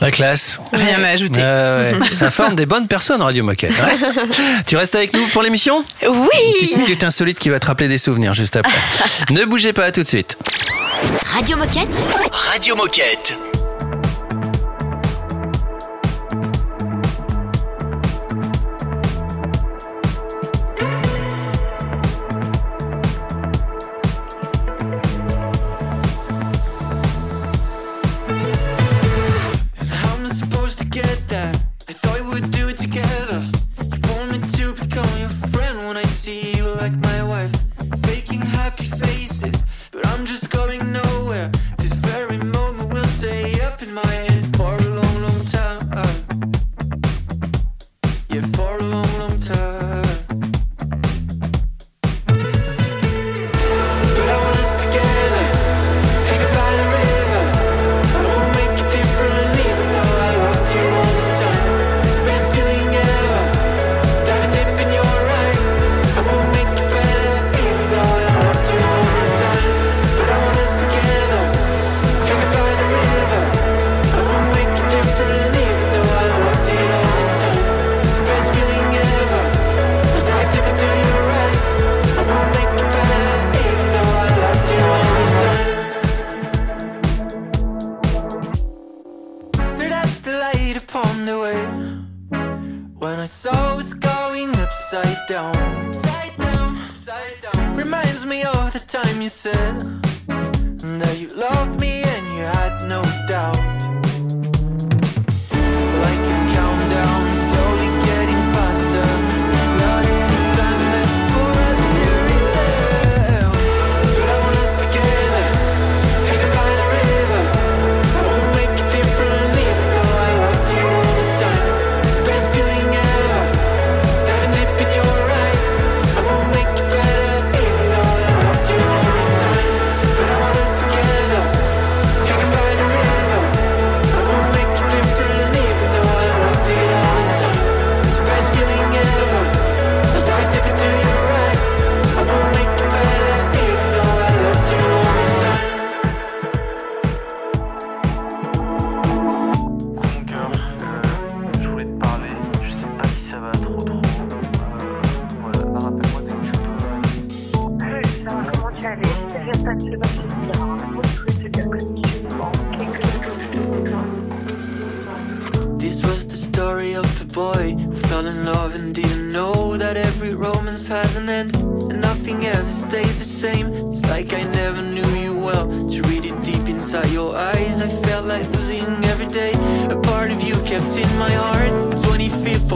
La 0.00 0.10
classe. 0.10 0.60
Rien 0.72 1.02
à 1.04 1.08
ajouter. 1.08 1.40
Ouais. 1.40 1.92
Ça 2.10 2.30
forme 2.30 2.56
des 2.56 2.66
bonnes 2.66 2.88
personnes, 2.88 3.20
Radio 3.22 3.44
Moquette. 3.44 3.70
ouais. 3.72 4.28
tu 4.66 4.76
restes 4.76 4.94
avec 4.94 5.12
nous 5.14 5.26
pour 5.28 5.42
l'émission? 5.42 5.84
Oui 6.08 6.28
Petite 6.60 6.76
minute 6.76 7.04
insolite 7.04 7.38
qui 7.38 7.50
va 7.50 7.60
te 7.60 7.66
rappeler 7.66 7.88
des 7.88 7.98
souvenirs 7.98 8.34
juste 8.34 8.56
après. 8.56 8.72
ne 9.30 9.44
bougez 9.44 9.72
pas, 9.72 9.84
à 9.86 9.92
tout 9.92 10.02
de 10.02 10.08
suite. 10.08 10.38
Radio 11.34 11.56
Moquette. 11.56 11.88
Radio 12.32 12.76
Moquette. 12.76 13.49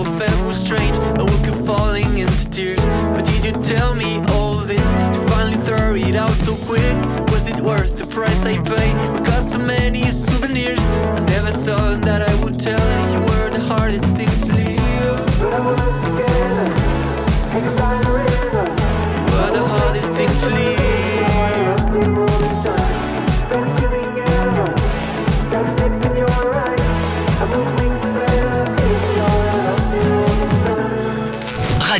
25th 0.04 0.06
of 0.06 0.22
Feb 0.22 0.46
was 0.46 0.58
strange. 0.58 0.96
I 0.98 1.22
woke 1.22 1.48
up 1.48 1.66
falling 1.66 2.18
into 2.18 2.50
tears. 2.50 2.84
But 2.84 3.24
did 3.26 3.44
you 3.44 3.52
tell 3.62 3.94
me 3.94 4.18
all 4.32 4.56
this 4.56 4.82
to 4.82 5.28
finally 5.28 5.56
throw 5.64 5.94
it 5.94 6.16
out 6.16 6.30
so 6.30 6.54
quick? 6.66 6.96
Was 7.30 7.48
it 7.48 7.60
worth 7.60 7.98
the 7.98 8.06
price 8.06 8.44
I 8.44 8.54
paid? 8.62 8.94
We 9.12 9.20
got 9.24 9.44
so 9.44 9.58
many 9.58 10.02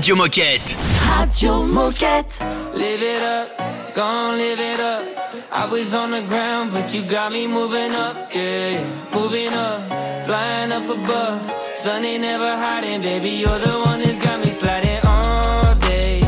Radio 0.04 0.16
Moquette. 0.16 0.76
Radio 1.08 1.64
Moquette. 1.64 2.38
Live 2.74 3.00
it 3.00 3.22
up, 3.22 3.94
gon' 3.94 4.36
live 4.36 4.60
it 4.60 4.78
up. 4.78 5.02
I 5.50 5.64
was 5.64 5.94
on 5.94 6.10
the 6.10 6.20
ground, 6.28 6.72
but 6.72 6.92
you 6.92 7.00
got 7.00 7.32
me 7.32 7.46
moving 7.46 7.90
up, 7.92 8.14
yeah, 8.34 8.72
yeah. 8.72 9.14
moving 9.14 9.50
up, 9.54 10.26
flying 10.26 10.72
up 10.72 10.86
above. 10.90 11.40
Sun 11.74 12.04
ain't 12.04 12.20
never 12.20 12.54
hiding, 12.54 13.00
baby. 13.00 13.30
You're 13.30 13.58
the 13.58 13.80
one 13.86 14.00
that's 14.00 14.18
got 14.18 14.40
me 14.40 14.48
sliding 14.48 15.00
all 15.06 15.74
day, 15.76 16.20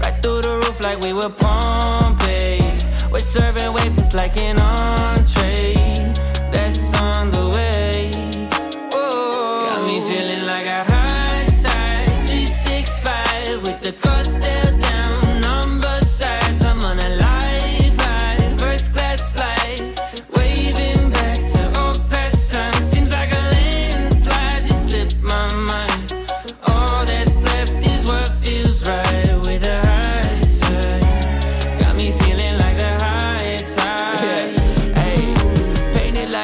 right 0.00 0.14
through 0.22 0.42
the 0.42 0.62
roof 0.64 0.80
like 0.80 1.00
we 1.00 1.12
were 1.12 1.28
Pompeii. 1.28 2.60
We're 3.10 3.18
serving 3.18 3.72
waves 3.72 3.96
just 3.96 4.14
like 4.14 4.36
an 4.36 4.60
entree. 4.60 5.75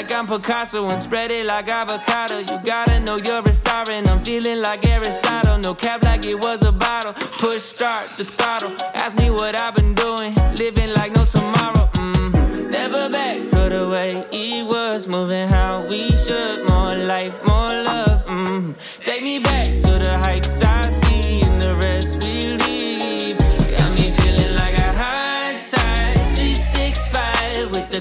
Like 0.03 0.11
I'm 0.11 0.27
Picasso 0.27 0.89
and 0.89 1.01
spread 1.01 1.31
it 1.31 1.47
like 1.47 1.69
avocado. 1.69 2.39
You 2.39 2.59
gotta 2.65 2.99
know 3.01 3.17
you're 3.17 3.41
a 3.41 3.55
star 3.55 3.89
and 3.89 4.09
I'm 4.09 4.21
feeling 4.21 4.61
like 4.61 4.85
Aristotle. 4.85 5.59
No 5.59 5.75
cap 5.75 6.03
like 6.03 6.25
it 6.25 6.35
was 6.35 6.65
a 6.65 6.73
bottle. 6.73 7.13
Push 7.13 7.63
start 7.63 8.09
the 8.17 8.25
throttle. 8.25 8.73
Ask 8.95 9.17
me 9.17 9.31
what 9.31 9.55
I've 9.55 9.77
been 9.77 9.95
doing. 9.95 10.35
Living 10.57 10.93
like 10.95 11.15
no 11.15 11.25
tomorrow. 11.25 11.87
Mm. 11.95 12.71
Never 12.71 13.11
back 13.11 13.47
to 13.51 13.69
the 13.69 13.89
way 13.89 14.27
it 14.33 14.67
was. 14.67 15.07
Moving 15.07 15.47
how 15.49 15.87
we 15.87 16.11
should. 16.17 16.67
More 16.67 16.97
life, 16.97 17.39
more 17.47 17.75
love. 17.91 18.25
Mm. 18.27 18.75
Take 19.05 19.23
me 19.23 19.39
back 19.39 19.67
to 19.67 19.93
the 20.05 20.19
heights 20.19 20.63
I 20.63 20.89
see 20.89 21.43
and 21.43 21.61
the 21.63 21.75
rest 21.77 22.21
we 22.23 22.57
leave. 22.65 23.39
Got 23.79 23.93
me 23.95 24.11
feeling 24.11 24.57
like 24.57 24.75
a 24.75 24.93
tide. 25.71 26.35
365 26.35 27.71
with 27.71 27.89
the 27.91 28.01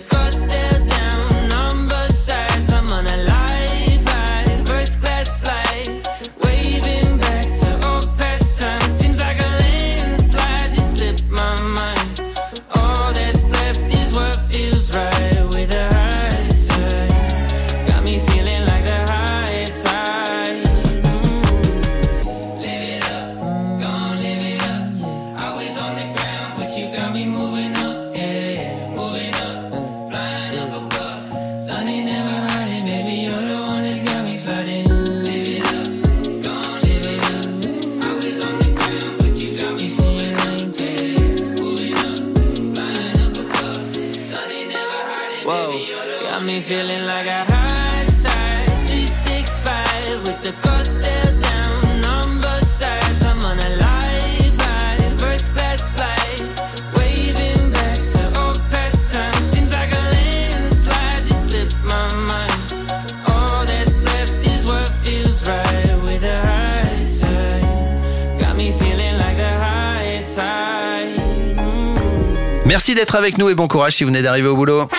Merci 72.71 72.95
d'être 72.95 73.15
avec 73.15 73.37
nous 73.37 73.49
et 73.49 73.53
bon 73.53 73.67
courage 73.67 73.97
si 73.97 74.05
vous 74.05 74.07
venez 74.11 74.21
d'arriver 74.21 74.47
au 74.47 74.55
boulot. 74.55 74.89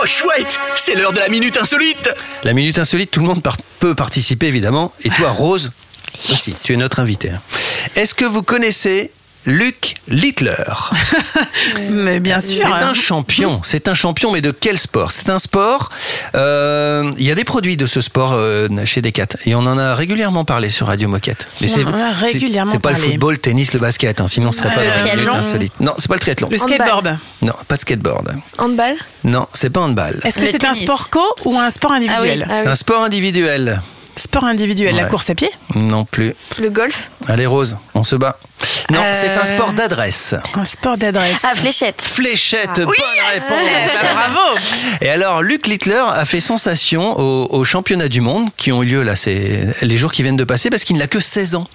Oh 0.00 0.06
chouette, 0.06 0.56
c'est 0.76 0.94
l'heure 0.94 1.12
de 1.12 1.18
la 1.18 1.28
minute 1.28 1.56
insolite. 1.56 2.14
La 2.44 2.52
minute 2.52 2.78
insolite, 2.78 3.10
tout 3.10 3.18
le 3.18 3.26
monde 3.26 3.42
peut 3.80 3.96
participer 3.96 4.46
évidemment. 4.46 4.92
Et 5.02 5.10
toi, 5.10 5.30
Rose, 5.36 5.72
aussi, 6.30 6.54
tu 6.62 6.74
es 6.74 6.76
notre 6.76 7.00
invité. 7.00 7.32
Est-ce 7.96 8.14
que 8.14 8.24
vous 8.24 8.44
connaissez 8.44 9.10
Luc 9.46 9.94
Littler 10.08 10.54
Mais 11.90 12.20
bien 12.20 12.40
sûr. 12.40 12.62
C'est 12.66 12.84
un 12.84 12.94
champion. 12.94 13.60
C'est 13.62 13.88
un 13.88 13.94
champion, 13.94 14.32
mais 14.32 14.40
de 14.40 14.50
quel 14.50 14.76
sport? 14.78 15.12
C'est 15.12 15.30
un 15.30 15.38
sport. 15.38 15.90
euh, 16.34 17.10
Il 17.16 17.22
y 17.24 17.30
a 17.30 17.34
des 17.34 17.44
produits 17.44 17.76
de 17.76 17.86
ce 17.86 18.00
sport 18.00 18.32
euh, 18.34 18.68
chez 18.84 19.02
Decat 19.02 19.28
et 19.44 19.54
on 19.54 19.60
en 19.60 19.78
a 19.78 19.94
régulièrement 19.94 20.44
parlé 20.44 20.68
sur 20.70 20.88
Radio 20.88 21.08
Moquette. 21.08 21.48
On 21.60 21.64
en 21.64 21.94
a 21.94 22.10
c'est- 22.10 22.26
régulièrement 22.26 22.72
C'est 22.72 22.78
pas 22.80 22.90
le 22.90 22.96
football, 22.96 23.34
le 23.34 23.38
tennis, 23.38 23.72
le 23.72 23.80
basket. 23.80 24.20
hein, 24.20 24.28
sinon, 24.28 24.52
ce 24.52 24.58
serait 24.58 24.70
Ah, 24.72 24.74
pas 24.74 25.14
le 25.14 25.28
insolite. 25.32 25.72
Non, 25.80 25.94
c'est 25.98 26.08
pas 26.08 26.14
le 26.14 26.20
triathlon. 26.20 26.48
Le 26.50 26.58
skateboard. 26.58 27.18
Non, 27.42 27.52
pas 27.68 27.76
de 27.76 27.80
skateboard. 27.80 28.34
Handball? 28.58 28.94
Non, 29.24 29.46
c'est 29.54 29.70
pas 29.70 29.80
handball. 29.80 30.20
Est-ce 30.24 30.38
que 30.38 30.46
c'est 30.46 30.64
un 30.64 30.74
sport 30.74 31.10
co 31.10 31.22
ou 31.44 31.56
un 31.58 31.70
sport 31.70 31.92
individuel? 31.92 32.46
C'est 32.48 32.68
un 32.68 32.74
sport 32.74 33.04
individuel. 33.04 33.80
Sport 34.16 34.44
individuel, 34.44 34.94
la 34.96 35.04
course 35.04 35.28
à 35.30 35.34
pied 35.34 35.50
Non 35.74 36.04
plus. 36.04 36.34
Le 36.60 36.70
golf 36.70 37.10
Allez, 37.28 37.44
Rose, 37.46 37.76
on 37.94 38.02
se 38.04 38.16
bat. 38.16 38.38
Non, 38.90 39.00
Euh, 39.00 39.12
c'est 39.14 39.30
un 39.30 39.44
sport 39.44 39.72
d'adresse. 39.72 40.34
Un 40.54 40.64
sport 40.64 40.96
d'adresse. 40.96 41.42
Ah, 41.42 41.54
fléchette. 41.54 42.00
Fléchette, 42.00 42.70
Ah. 42.78 42.84
Oui, 42.86 42.94
bonne 42.96 43.24
yes 43.34 43.44
réponse. 43.44 43.58
Bah, 44.02 44.08
bravo 44.14 44.58
Et 45.02 45.08
alors, 45.10 45.42
Luc 45.42 45.66
Littler 45.66 46.02
a 46.14 46.24
fait 46.24 46.40
sensation 46.40 47.18
au, 47.18 47.48
au 47.50 47.64
championnat 47.64 48.08
du 48.08 48.20
monde 48.20 48.48
qui 48.56 48.72
ont 48.72 48.82
eu 48.82 48.86
lieu 48.86 49.02
là, 49.02 49.16
c'est 49.16 49.74
les 49.82 49.96
jours 49.96 50.12
qui 50.12 50.22
viennent 50.22 50.36
de 50.36 50.44
passer 50.44 50.70
parce 50.70 50.84
qu'il 50.84 50.96
n'a 50.96 51.08
que 51.08 51.20
16 51.20 51.56
ans. 51.56 51.66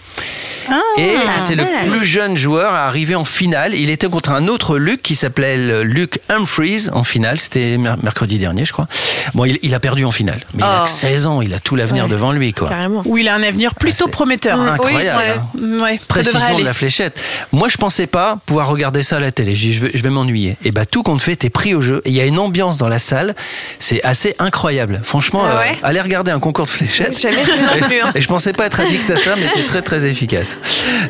Et 0.97 1.15
c'est 1.45 1.55
le 1.55 1.65
plus 1.89 2.05
jeune 2.05 2.37
joueur 2.37 2.73
à 2.73 2.85
arriver 2.87 3.15
en 3.15 3.25
finale. 3.25 3.75
Il 3.75 3.89
était 3.89 4.07
contre 4.07 4.31
un 4.31 4.47
autre 4.47 4.77
Luc 4.77 5.01
qui 5.01 5.15
s'appelait 5.15 5.83
Luc 5.83 6.19
Humphreys 6.29 6.89
en 6.93 7.03
finale. 7.03 7.39
C'était 7.39 7.77
mer- 7.77 7.97
mercredi 8.01 8.37
dernier, 8.37 8.63
je 8.63 8.71
crois. 8.71 8.87
Bon, 9.33 9.43
il, 9.43 9.59
il 9.63 9.73
a 9.75 9.79
perdu 9.79 10.05
en 10.05 10.11
finale. 10.11 10.41
Mais 10.53 10.61
il 10.63 10.65
a 10.65 10.83
que 10.83 10.89
16 10.89 11.25
ans, 11.25 11.41
il 11.41 11.53
a 11.53 11.59
tout 11.59 11.75
l'avenir 11.75 12.05
Ouais. 12.05 12.09
devant 12.11 12.30
lui, 12.31 12.53
quoi. 12.53 12.69
Carrément. 12.69 13.01
Où 13.05 13.17
il 13.17 13.27
a 13.27 13.35
un 13.35 13.43
avenir 13.43 13.75
plutôt 13.75 14.07
prometteur. 14.07 14.59
Incroyable. 14.59 15.21
hein. 15.55 15.79
Ouais, 15.81 15.99
Précision 16.07 16.59
de 16.59 16.63
la 16.65 16.73
fléchette. 16.73 17.19
Moi, 17.51 17.67
je 17.69 17.77
pensais 17.77 18.07
pas 18.07 18.37
pouvoir 18.45 18.67
regarder 18.67 19.03
ça 19.03 19.17
à 19.17 19.19
la 19.19 19.31
télé. 19.31 19.53
Dit, 19.53 19.73
je 19.73 19.83
vais, 19.85 19.91
je 19.93 20.01
vais 20.03 20.09
m'ennuyer. 20.09 20.57
Et 20.63 20.71
bah, 20.71 20.85
tout 20.85 21.03
compte 21.03 21.21
fait, 21.21 21.35
t'es 21.35 21.49
pris 21.49 21.75
au 21.75 21.81
jeu. 21.81 22.01
Et 22.05 22.09
il 22.09 22.15
y 22.15 22.21
a 22.21 22.25
une 22.25 22.39
ambiance 22.39 22.77
dans 22.77 22.87
la 22.87 22.99
salle. 22.99 23.35
C'est 23.79 24.03
assez 24.03 24.35
incroyable. 24.39 25.01
Franchement, 25.03 25.43
Ah 25.45 25.51
euh, 25.55 25.59
ouais 25.59 25.77
allez 25.83 26.01
regarder 26.01 26.31
un 26.31 26.39
concours 26.39 26.65
de 26.65 26.71
fléchettes. 26.71 27.19
Jamais 27.19 27.43
vu 27.43 27.51
non 27.81 27.87
plus, 27.87 27.99
hein. 28.01 28.11
Et 28.15 28.21
je 28.21 28.27
pensais 28.27 28.53
pas 28.53 28.65
être 28.65 28.79
addict 28.79 29.09
à 29.09 29.17
ça, 29.17 29.35
mais 29.35 29.47
c'est 29.53 29.65
très 29.65 29.81
très 29.81 30.05
efficace. 30.05 30.57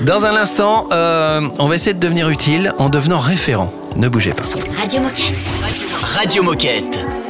Dans 0.01 0.25
un 0.25 0.36
instant, 0.36 0.88
euh, 0.91 1.41
on 1.60 1.67
va 1.67 1.75
essayer 1.75 1.93
de 1.93 1.99
devenir 1.99 2.29
utile 2.29 2.73
en 2.77 2.89
devenant 2.89 3.19
référent. 3.19 3.71
Ne 3.95 4.07
bougez 4.07 4.31
pas. 4.31 4.43
Radio 4.79 5.01
Moquette. 5.01 5.36
Radio 6.01 6.43
Moquette. 6.43 7.20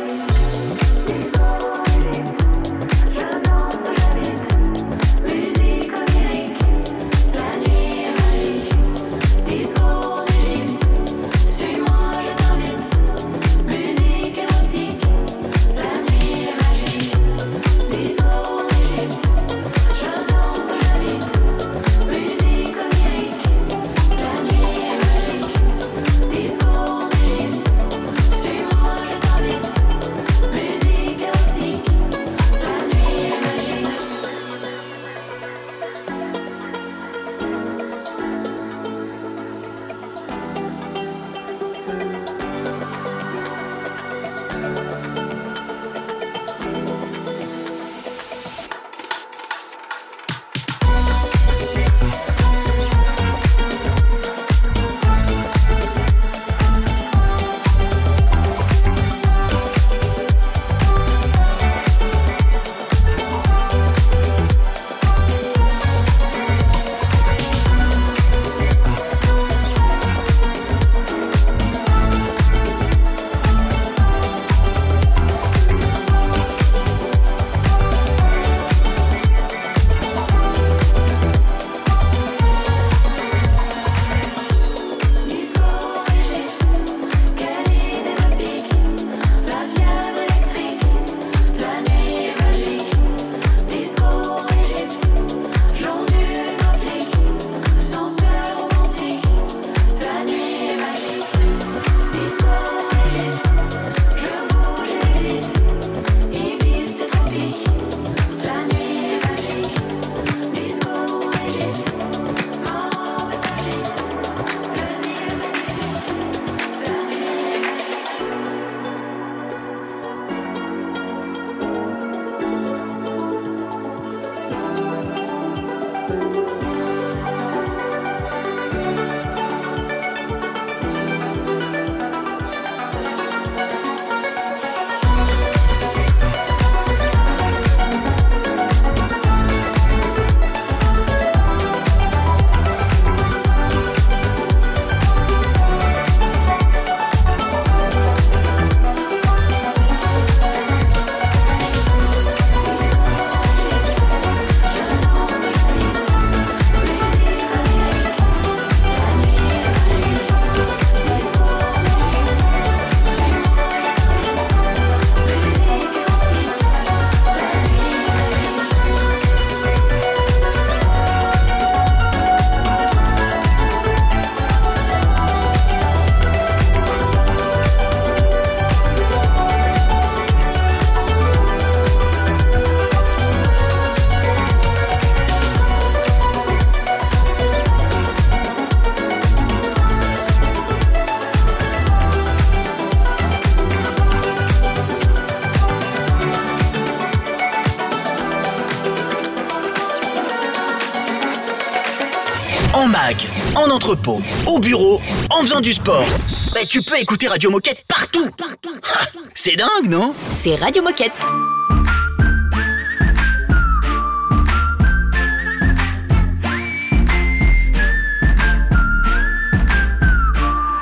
Entrepôt, 203.92 204.22
au 204.48 204.60
bureau, 204.60 205.02
en 205.32 205.42
faisant 205.42 205.60
du 205.60 205.74
sport. 205.74 206.06
Bah, 206.54 206.62
tu 206.68 206.82
peux 206.82 206.98
écouter 207.00 207.28
Radio 207.28 207.50
Moquette 207.50 207.84
partout. 207.88 208.30
Ah, 208.42 209.06
C'est 209.36 209.58
dingue, 209.58 209.90
non? 209.90 210.14
C'est 210.38 210.56
Radio 210.56 210.82
Moquette. 210.82 211.12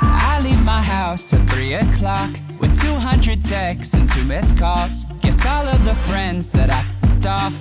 I 0.02 0.40
leave 0.42 0.62
my 0.64 0.80
house 0.82 1.32
at 1.32 1.46
3 1.48 1.74
o'clock 1.74 2.30
with 2.60 2.70
200 2.82 3.42
texts 3.42 3.94
and 3.94 4.08
two 4.08 4.24
missed 4.24 4.56
calls. 4.56 5.04
Guess 5.22 5.44
all 5.46 5.66
of 5.68 5.84
the 5.84 5.94
friends 6.08 6.50
that 6.50 6.70
I 6.70 6.80
f***ed 6.80 7.26
off 7.26 7.54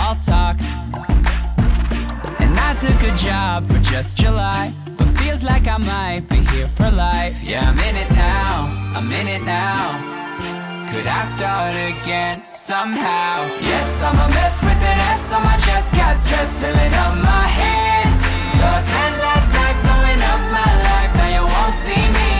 all 0.00 0.16
talked. 0.16 0.62
And 2.40 2.58
I 2.58 2.74
took 2.74 3.02
a 3.02 3.14
job 3.16 3.66
for 3.68 3.78
just 3.80 4.16
July, 4.18 4.72
like 5.44 5.68
I 5.68 5.76
might 5.76 6.28
be 6.28 6.40
here 6.54 6.68
for 6.68 6.90
life. 6.90 7.36
Yeah, 7.42 7.68
I'm 7.68 7.78
in 7.78 7.96
it 7.96 8.10
now, 8.10 8.72
I'm 8.96 9.12
in 9.12 9.28
it 9.28 9.42
now. 9.42 9.92
Could 10.90 11.06
I 11.06 11.24
start 11.24 11.74
again 11.74 12.42
somehow? 12.52 13.44
Yes, 13.60 14.02
I'm 14.02 14.14
a 14.14 14.28
mess 14.34 14.56
with 14.62 14.80
an 14.90 14.98
S 15.16 15.32
on 15.32 15.42
my 15.42 15.56
chest, 15.58 15.92
got 15.94 16.18
stress 16.18 16.56
filling 16.56 16.94
up 17.04 17.14
my 17.22 17.46
head. 17.60 18.06
So 18.56 18.64
I 18.64 18.80
spent 18.80 19.16
last 19.18 19.48
night 19.58 19.78
blowing 19.84 20.22
up 20.32 20.42
my 20.58 20.70
life, 20.88 21.12
now 21.16 21.30
you 21.36 21.44
won't 21.44 21.74
see 21.74 22.04
me 22.18 22.33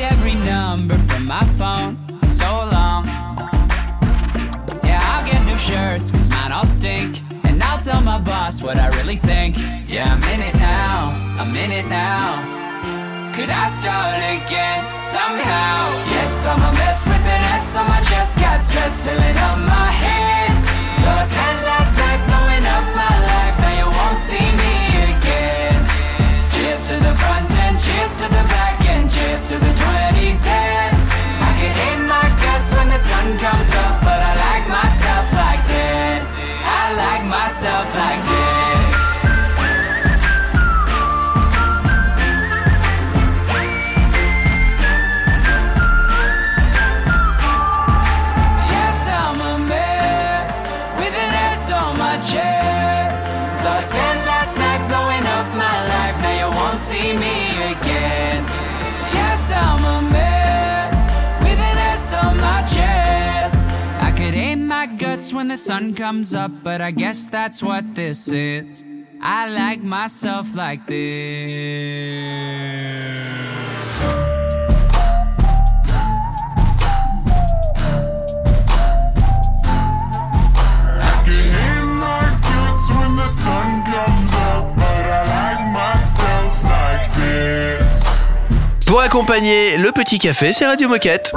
Delete 0.00 0.12
every 0.12 0.34
number 0.34 0.96
from 1.08 1.26
my 1.26 1.44
phone. 1.58 1.98
So 2.26 2.48
long. 2.72 3.04
Yeah, 4.82 4.98
I'll 5.02 5.26
get 5.26 5.44
new 5.44 5.58
shirts, 5.58 6.10
cause 6.10 6.28
mine 6.30 6.52
all 6.52 6.64
stink. 6.64 7.20
And 7.44 7.62
I'll 7.62 7.82
tell 7.82 8.00
my 8.00 8.18
boss 8.18 8.62
what 8.62 8.78
I 8.78 8.88
really 8.96 9.16
think. 9.16 9.56
Yeah, 9.88 10.14
I'm 10.14 10.22
in 10.32 10.40
it 10.40 10.54
now. 10.54 11.12
I'm 11.38 11.54
in 11.54 11.70
it 11.70 11.86
now. 11.86 12.40
Could 13.34 13.50
I 13.50 13.68
start 13.68 14.16
again 14.36 14.80
somehow? 14.96 15.76
Yes, 16.14 16.46
I'm 16.46 16.62
a 16.64 16.72
mess 16.80 17.00
with 17.04 17.32
an 17.36 17.42
S 17.60 17.76
on 17.76 17.86
my 17.88 18.00
chest. 18.08 18.38
Got 18.38 18.62
stress 18.62 19.00
filling 19.04 19.38
up 19.48 19.58
my 19.58 19.90
head. 20.04 20.50
So 21.00 21.08
I 21.10 21.24
spent 21.24 21.58
last 21.68 21.92
night 22.00 22.22
blowing 22.24 22.64
up 22.76 22.86
my 22.96 23.14
life. 23.30 23.56
Now 23.60 23.74
you 23.80 23.88
won't 23.98 24.20
see 24.28 24.48
me 24.62 24.74
again. 25.12 25.76
Cheers 26.52 26.88
to 26.88 26.96
the 27.04 27.14
front 27.20 27.50
end, 27.50 27.76
cheers 27.84 28.16
to 28.16 28.24
the 28.24 28.44
back 28.48 28.79
cheers 29.10 29.42
to 29.48 29.58
the 29.58 29.72
2010s. 29.82 31.06
I 31.48 31.50
can 31.58 31.72
hate 31.80 32.02
my 32.06 32.26
guts 32.42 32.68
when 32.74 32.88
the 32.88 33.00
sun 33.08 33.26
comes 33.38 33.72
up, 33.84 33.94
but 34.06 34.20
I 34.30 34.32
like 34.46 34.66
myself 34.68 35.26
like 35.42 35.62
this. 35.66 36.28
I 36.80 36.82
like 37.02 37.24
myself 37.26 37.86
like 38.02 38.22
this. 38.30 38.89
The 65.50 65.56
sun 65.56 65.92
comes 65.94 66.32
up, 66.32 66.52
but 66.62 66.80
I 66.80 66.92
guess 66.92 67.26
that's 67.26 67.60
what 67.60 67.96
this 67.96 68.28
is. 68.28 68.84
I 69.20 69.48
like 69.50 69.82
myself 69.82 70.54
like 70.54 70.86
this. 70.86 70.96
I 81.02 81.22
can 81.24 81.44
hit 81.58 81.84
my 81.98 82.30
guts 82.46 82.90
when 82.94 83.16
the 83.16 83.26
sun 83.26 83.82
comes 83.90 84.32
up, 84.32 84.76
but 84.76 85.04
I 85.04 85.22
like 85.34 85.64
myself 85.74 86.62
like 86.62 87.12
this. 87.16 88.04
Pour 88.86 89.00
accompagner 89.00 89.78
le 89.78 89.90
petit 89.90 90.20
café, 90.20 90.52
c'est 90.52 90.66
Radio 90.66 90.88
Moquette. 90.88 91.32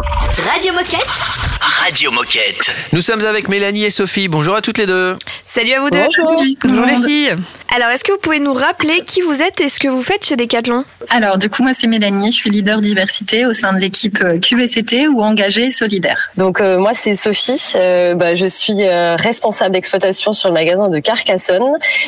Radio 0.46 0.72
Moquette. 0.74 1.53
Radio 1.66 2.12
Moquette. 2.12 2.72
Nous 2.92 3.02
sommes 3.02 3.26
avec 3.26 3.48
Mélanie 3.48 3.86
et 3.86 3.90
Sophie. 3.90 4.28
Bonjour 4.28 4.56
à 4.56 4.62
toutes 4.62 4.78
les 4.78 4.86
deux. 4.86 5.16
Salut 5.46 5.72
à 5.72 5.80
vous 5.80 5.90
deux. 5.90 6.06
Bonjour 6.66 6.86
les 6.86 6.96
filles. 6.98 7.36
Alors, 7.76 7.90
est-ce 7.90 8.04
que 8.04 8.12
vous 8.12 8.20
pouvez 8.20 8.40
nous 8.40 8.54
rappeler 8.54 9.02
qui 9.08 9.22
vous 9.22 9.42
êtes 9.42 9.60
et 9.62 9.68
ce 9.70 9.80
que 9.80 9.88
vous 9.88 10.04
faites 10.04 10.24
chez 10.26 10.36
Decathlon? 10.36 10.84
Alors, 11.10 11.40
du 11.40 11.50
coup, 11.50 11.64
moi, 11.64 11.72
c'est 11.74 11.88
Mélanie. 11.88 12.32
Je 12.32 12.38
suis 12.38 12.50
leader 12.52 12.82
diversité 12.82 13.46
au 13.46 13.54
sein 13.54 13.74
de 13.74 13.80
l'équipe 13.80 14.20
euh, 14.22 14.38
QVCT 14.38 15.08
ou 15.08 15.22
engagée 15.24 15.68
et 15.68 15.72
solidaire. 15.72 16.30
Donc 16.38 16.60
euh, 16.62 16.78
moi 16.78 16.92
c'est 16.94 17.16
Sophie, 17.16 17.74
Euh, 17.76 18.14
bah, 18.14 18.36
je 18.36 18.46
suis 18.46 18.76
euh, 18.82 19.16
responsable 19.16 19.72
d'exploitation 19.74 20.34
sur 20.34 20.50
le 20.50 20.54
magasin 20.54 20.90
de 20.90 21.00
Carcassonne 21.00 21.64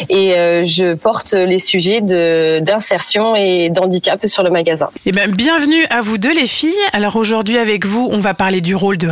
et 0.10 0.34
euh, 0.34 0.64
je 0.66 0.94
porte 0.94 1.34
les 1.34 1.60
sujets 1.60 2.02
de 2.02 2.60
d'insertion 2.60 3.36
et 3.36 3.70
d'handicap 3.70 4.26
sur 4.28 4.44
le 4.44 4.50
magasin. 4.52 4.88
Eh 5.06 5.12
bien, 5.12 5.28
bienvenue 5.28 5.86
à 5.90 6.02
vous 6.02 6.18
deux 6.18 6.34
les 6.34 6.48
filles. 6.48 6.74
Alors 6.94 7.16
aujourd'hui 7.16 7.58
avec 7.58 7.86
vous, 7.86 8.08
on 8.12 8.20
va 8.20 8.34
parler 8.34 8.62
du 8.62 8.76
rôle 8.76 8.98
de 8.98 9.08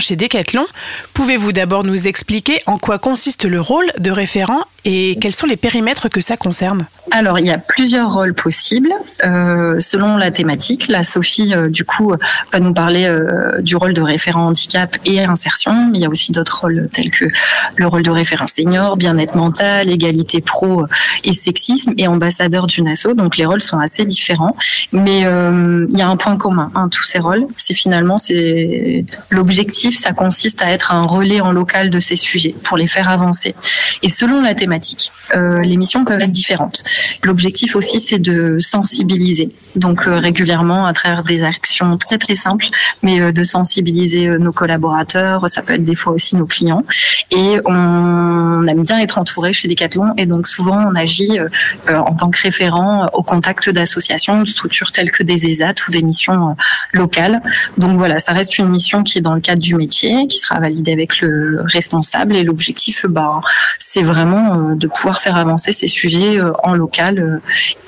chez 0.00 0.16
Decathlon. 0.16 0.66
Pouvez-vous 1.14 1.52
d'abord 1.52 1.84
nous 1.84 2.08
expliquer 2.08 2.60
en 2.66 2.78
quoi 2.78 2.98
consiste 2.98 3.44
le 3.44 3.60
rôle 3.60 3.90
de 3.98 4.10
référent 4.10 4.62
et 4.84 5.16
quels 5.20 5.32
sont 5.32 5.46
les 5.46 5.56
périmètres 5.56 6.08
que 6.08 6.20
ça 6.20 6.36
concerne 6.36 6.86
Alors, 7.12 7.38
il 7.38 7.46
y 7.46 7.52
a 7.52 7.58
plusieurs 7.58 8.12
rôles 8.12 8.34
possibles 8.34 8.92
euh, 9.24 9.78
selon 9.78 10.16
la 10.16 10.32
thématique. 10.32 10.88
La 10.88 11.04
Sophie, 11.04 11.54
euh, 11.54 11.68
du 11.68 11.84
coup, 11.84 12.12
va 12.52 12.58
nous 12.58 12.74
parler 12.74 13.04
euh, 13.06 13.60
du 13.60 13.76
rôle 13.76 13.92
de 13.92 14.02
référent 14.02 14.46
handicap 14.46 14.96
et 15.04 15.22
insertion. 15.22 15.88
Mais 15.90 15.98
il 15.98 16.02
y 16.02 16.04
a 16.04 16.08
aussi 16.08 16.32
d'autres 16.32 16.62
rôles 16.62 16.88
tels 16.92 17.10
que 17.10 17.26
le 17.76 17.86
rôle 17.86 18.02
de 18.02 18.10
référent 18.10 18.48
senior, 18.48 18.96
bien-être 18.96 19.36
mental, 19.36 19.88
égalité 19.88 20.40
pro 20.40 20.86
et 21.22 21.32
sexisme 21.32 21.94
et 21.96 22.08
ambassadeur 22.08 22.66
d'une 22.66 22.88
asso. 22.88 23.14
Donc, 23.14 23.36
les 23.36 23.46
rôles 23.46 23.62
sont 23.62 23.78
assez 23.78 24.04
différents. 24.04 24.56
Mais 24.90 25.20
il 25.20 25.98
y 25.98 26.02
a 26.02 26.08
un 26.08 26.16
point 26.16 26.36
commun, 26.36 26.70
hein, 26.74 26.88
tous 26.90 27.04
ces 27.04 27.20
rôles. 27.20 27.46
C'est 27.56 27.74
finalement, 27.74 28.18
c'est 28.18 29.04
l'objectif, 29.30 30.00
ça 30.00 30.12
consiste 30.12 30.60
à 30.60 30.70
être 30.70 30.92
un 30.92 31.02
relais 31.02 31.40
en 31.40 31.52
local 31.52 31.90
de 31.90 32.00
ces 32.00 32.16
sujets 32.16 32.54
pour 32.64 32.76
les 32.76 32.88
faire 32.88 33.08
avancer. 33.08 33.54
Et 34.02 34.08
selon 34.08 34.42
la 34.42 34.54
thématique, 34.54 34.71
euh, 35.34 35.60
les 35.62 35.76
missions 35.76 36.04
peuvent 36.04 36.20
être 36.20 36.30
différentes. 36.30 36.84
L'objectif 37.22 37.76
aussi, 37.76 38.00
c'est 38.00 38.18
de 38.18 38.58
sensibiliser. 38.58 39.50
Donc 39.76 40.06
euh, 40.06 40.18
régulièrement, 40.18 40.86
à 40.86 40.92
travers 40.92 41.22
des 41.22 41.42
actions 41.42 41.96
très 41.96 42.18
très 42.18 42.34
simples, 42.34 42.66
mais 43.02 43.20
euh, 43.20 43.32
de 43.32 43.44
sensibiliser 43.44 44.28
nos 44.38 44.52
collaborateurs. 44.52 45.48
Ça 45.48 45.62
peut 45.62 45.74
être 45.74 45.84
des 45.84 45.96
fois 45.96 46.12
aussi 46.12 46.36
nos 46.36 46.46
clients. 46.46 46.84
Et 47.30 47.58
on 47.64 48.66
aime 48.66 48.82
bien 48.82 48.98
être 48.98 49.18
entouré 49.18 49.52
chez 49.52 49.68
Decathlon. 49.68 50.12
Et 50.16 50.26
donc 50.26 50.46
souvent, 50.46 50.78
on 50.86 50.94
agit 50.94 51.38
en 51.88 52.14
tant 52.14 52.30
que 52.30 52.40
référent 52.40 53.08
au 53.12 53.22
contact 53.22 53.70
d'associations, 53.70 54.42
de 54.42 54.48
structures 54.48 54.92
telles 54.92 55.10
que 55.10 55.22
des 55.22 55.46
ESAT 55.46 55.74
ou 55.88 55.90
des 55.90 56.02
missions 56.02 56.56
locales. 56.92 57.40
Donc 57.78 57.96
voilà, 57.96 58.18
ça 58.18 58.32
reste 58.32 58.58
une 58.58 58.68
mission 58.68 59.02
qui 59.02 59.18
est 59.18 59.22
dans 59.22 59.34
le 59.34 59.40
cadre 59.40 59.62
du 59.62 59.74
métier, 59.74 60.26
qui 60.26 60.38
sera 60.38 60.60
validée 60.60 60.92
avec 60.92 61.20
le 61.20 61.62
responsable. 61.64 62.36
Et 62.36 62.42
l'objectif, 62.42 63.06
bah, 63.06 63.40
c'est 63.78 64.02
vraiment 64.02 64.61
de 64.76 64.86
pouvoir 64.86 65.20
faire 65.20 65.36
avancer 65.36 65.72
ces 65.72 65.88
sujets 65.88 66.38
euh, 66.38 66.52
en 66.62 66.74
local. 66.74 67.18
euh, 67.18 67.38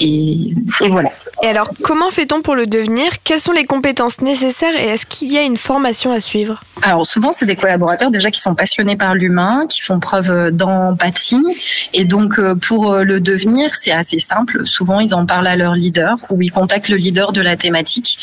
Et, 0.01 0.55
et 0.81 0.89
voilà. 0.89 1.11
Et 1.43 1.47
alors, 1.49 1.71
comment 1.83 2.11
fait-on 2.11 2.43
pour 2.43 2.55
le 2.55 2.67
devenir? 2.67 3.11
Quelles 3.25 3.41
sont 3.41 3.53
les 3.53 3.65
compétences 3.65 4.21
nécessaires 4.21 4.75
et 4.79 4.87
est-ce 4.87 5.05
qu'il 5.07 5.33
y 5.33 5.39
a 5.39 5.43
une 5.43 5.57
formation 5.57 6.13
à 6.13 6.21
suivre? 6.21 6.63
Alors 6.83 7.07
souvent, 7.07 7.33
c'est 7.33 7.47
des 7.47 7.57
collaborateurs 7.57 8.11
déjà 8.11 8.31
qui 8.31 8.41
sont 8.41 8.55
passionnés 8.55 8.97
par 8.97 9.15
l'humain, 9.15 9.67
qui 9.69 9.81
font 9.81 10.01
preuve 10.01 10.31
euh, 10.31 10.51
d'empathie. 10.51 11.45
Et 11.93 12.05
donc, 12.05 12.41
pour 12.67 12.97
le 12.97 13.21
devenir, 13.21 13.75
c'est 13.75 13.93
assez 13.93 14.19
simple. 14.19 14.67
Souvent, 14.67 15.01
ils 15.01 15.15
en 15.15 15.27
parlent 15.27 15.47
à 15.47 15.57
leur 15.57 15.75
leader 15.75 16.17
ou 16.31 16.43
ils 16.43 16.51
contactent 16.51 16.89
le 16.89 16.97
leader 16.97 17.33
de 17.33 17.41
la 17.41 17.57
thématique 17.57 18.19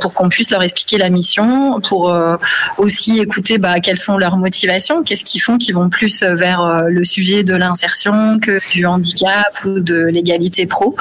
pour 0.00 0.14
qu'on 0.14 0.28
puisse 0.28 0.50
leur 0.50 0.62
expliquer 0.62 0.98
la 0.98 1.10
mission, 1.10 1.80
pour 1.80 2.12
aussi 2.78 3.18
écouter 3.18 3.58
bah, 3.58 3.80
quelles 3.80 3.98
sont 3.98 4.18
leurs 4.18 4.36
motivations, 4.36 5.02
qu'est-ce 5.02 5.24
qu'ils 5.24 5.40
font 5.42 5.58
qui 5.58 5.72
vont 5.72 5.88
plus 5.88 6.22
vers 6.22 6.84
le 6.88 7.04
sujet 7.04 7.42
de 7.42 7.54
l'insertion 7.54 7.79
que 8.40 8.60
du 8.72 8.86
handicap 8.86 9.58
ou 9.64 9.80
de 9.80 10.04
l'égalité 10.06 10.66
pro. 10.66 10.94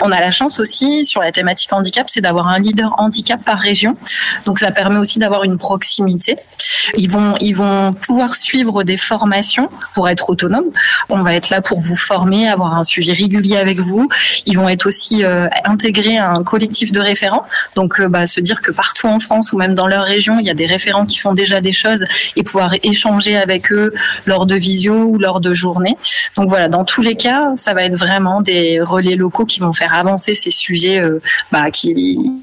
On 0.00 0.10
a 0.10 0.20
la 0.20 0.30
chance 0.30 0.58
aussi 0.58 1.04
sur 1.04 1.22
la 1.22 1.32
thématique 1.32 1.72
handicap, 1.72 2.06
c'est 2.08 2.20
d'avoir 2.20 2.48
un 2.48 2.58
leader 2.58 2.94
handicap 2.98 3.44
par 3.44 3.58
région. 3.58 3.96
Donc 4.44 4.58
ça 4.58 4.70
permet 4.70 4.98
aussi 4.98 5.18
d'avoir 5.18 5.44
une 5.44 5.58
proximité. 5.58 6.36
Ils 6.96 7.10
vont, 7.10 7.36
ils 7.40 7.54
vont 7.54 7.92
pouvoir 7.92 8.34
suivre 8.34 8.82
des 8.84 8.96
formations 8.96 9.70
pour 9.94 10.08
être 10.08 10.30
autonomes. 10.30 10.70
On 11.08 11.20
va 11.20 11.34
être 11.34 11.50
là 11.50 11.60
pour 11.62 11.80
vous 11.80 11.96
former, 11.96 12.48
avoir 12.48 12.74
un 12.74 12.84
suivi 12.84 13.12
régulier 13.12 13.56
avec 13.56 13.78
vous. 13.78 14.08
Ils 14.46 14.58
vont 14.58 14.68
être 14.68 14.86
aussi 14.86 15.24
euh, 15.24 15.46
intégrés 15.64 16.18
à 16.18 16.30
un 16.30 16.42
collectif 16.42 16.92
de 16.92 17.00
référents. 17.00 17.44
Donc 17.74 18.00
euh, 18.00 18.08
bah, 18.08 18.26
se 18.26 18.40
dire 18.40 18.60
que 18.60 18.70
partout 18.72 19.06
en 19.06 19.18
France 19.18 19.52
ou 19.52 19.58
même 19.58 19.74
dans 19.74 19.86
leur 19.86 20.04
région, 20.04 20.38
il 20.40 20.46
y 20.46 20.50
a 20.50 20.54
des 20.54 20.66
référents 20.66 21.06
qui 21.06 21.18
font 21.18 21.34
déjà 21.34 21.60
des 21.60 21.72
choses 21.72 22.04
et 22.36 22.42
pouvoir 22.42 22.74
échanger 22.82 23.36
avec 23.36 23.72
eux 23.72 23.94
lors 24.26 24.46
de 24.46 24.54
visio 24.54 24.94
ou 25.04 25.18
lors 25.18 25.40
de 25.40 25.54
journées. 25.54 25.96
Donc 26.36 26.48
voilà, 26.48 26.68
dans 26.68 26.84
tous 26.84 27.02
les 27.02 27.14
cas, 27.14 27.52
ça 27.56 27.74
va 27.74 27.84
être 27.84 27.96
vraiment 27.96 28.40
des 28.40 28.80
relais 28.80 29.16
locaux 29.16 29.44
qui 29.44 29.60
vont 29.60 29.72
faire 29.72 29.94
avancer 29.94 30.34
ces 30.34 30.50
sujets 30.50 31.00
euh, 31.00 31.20
bah, 31.52 31.70
qui 31.70 32.42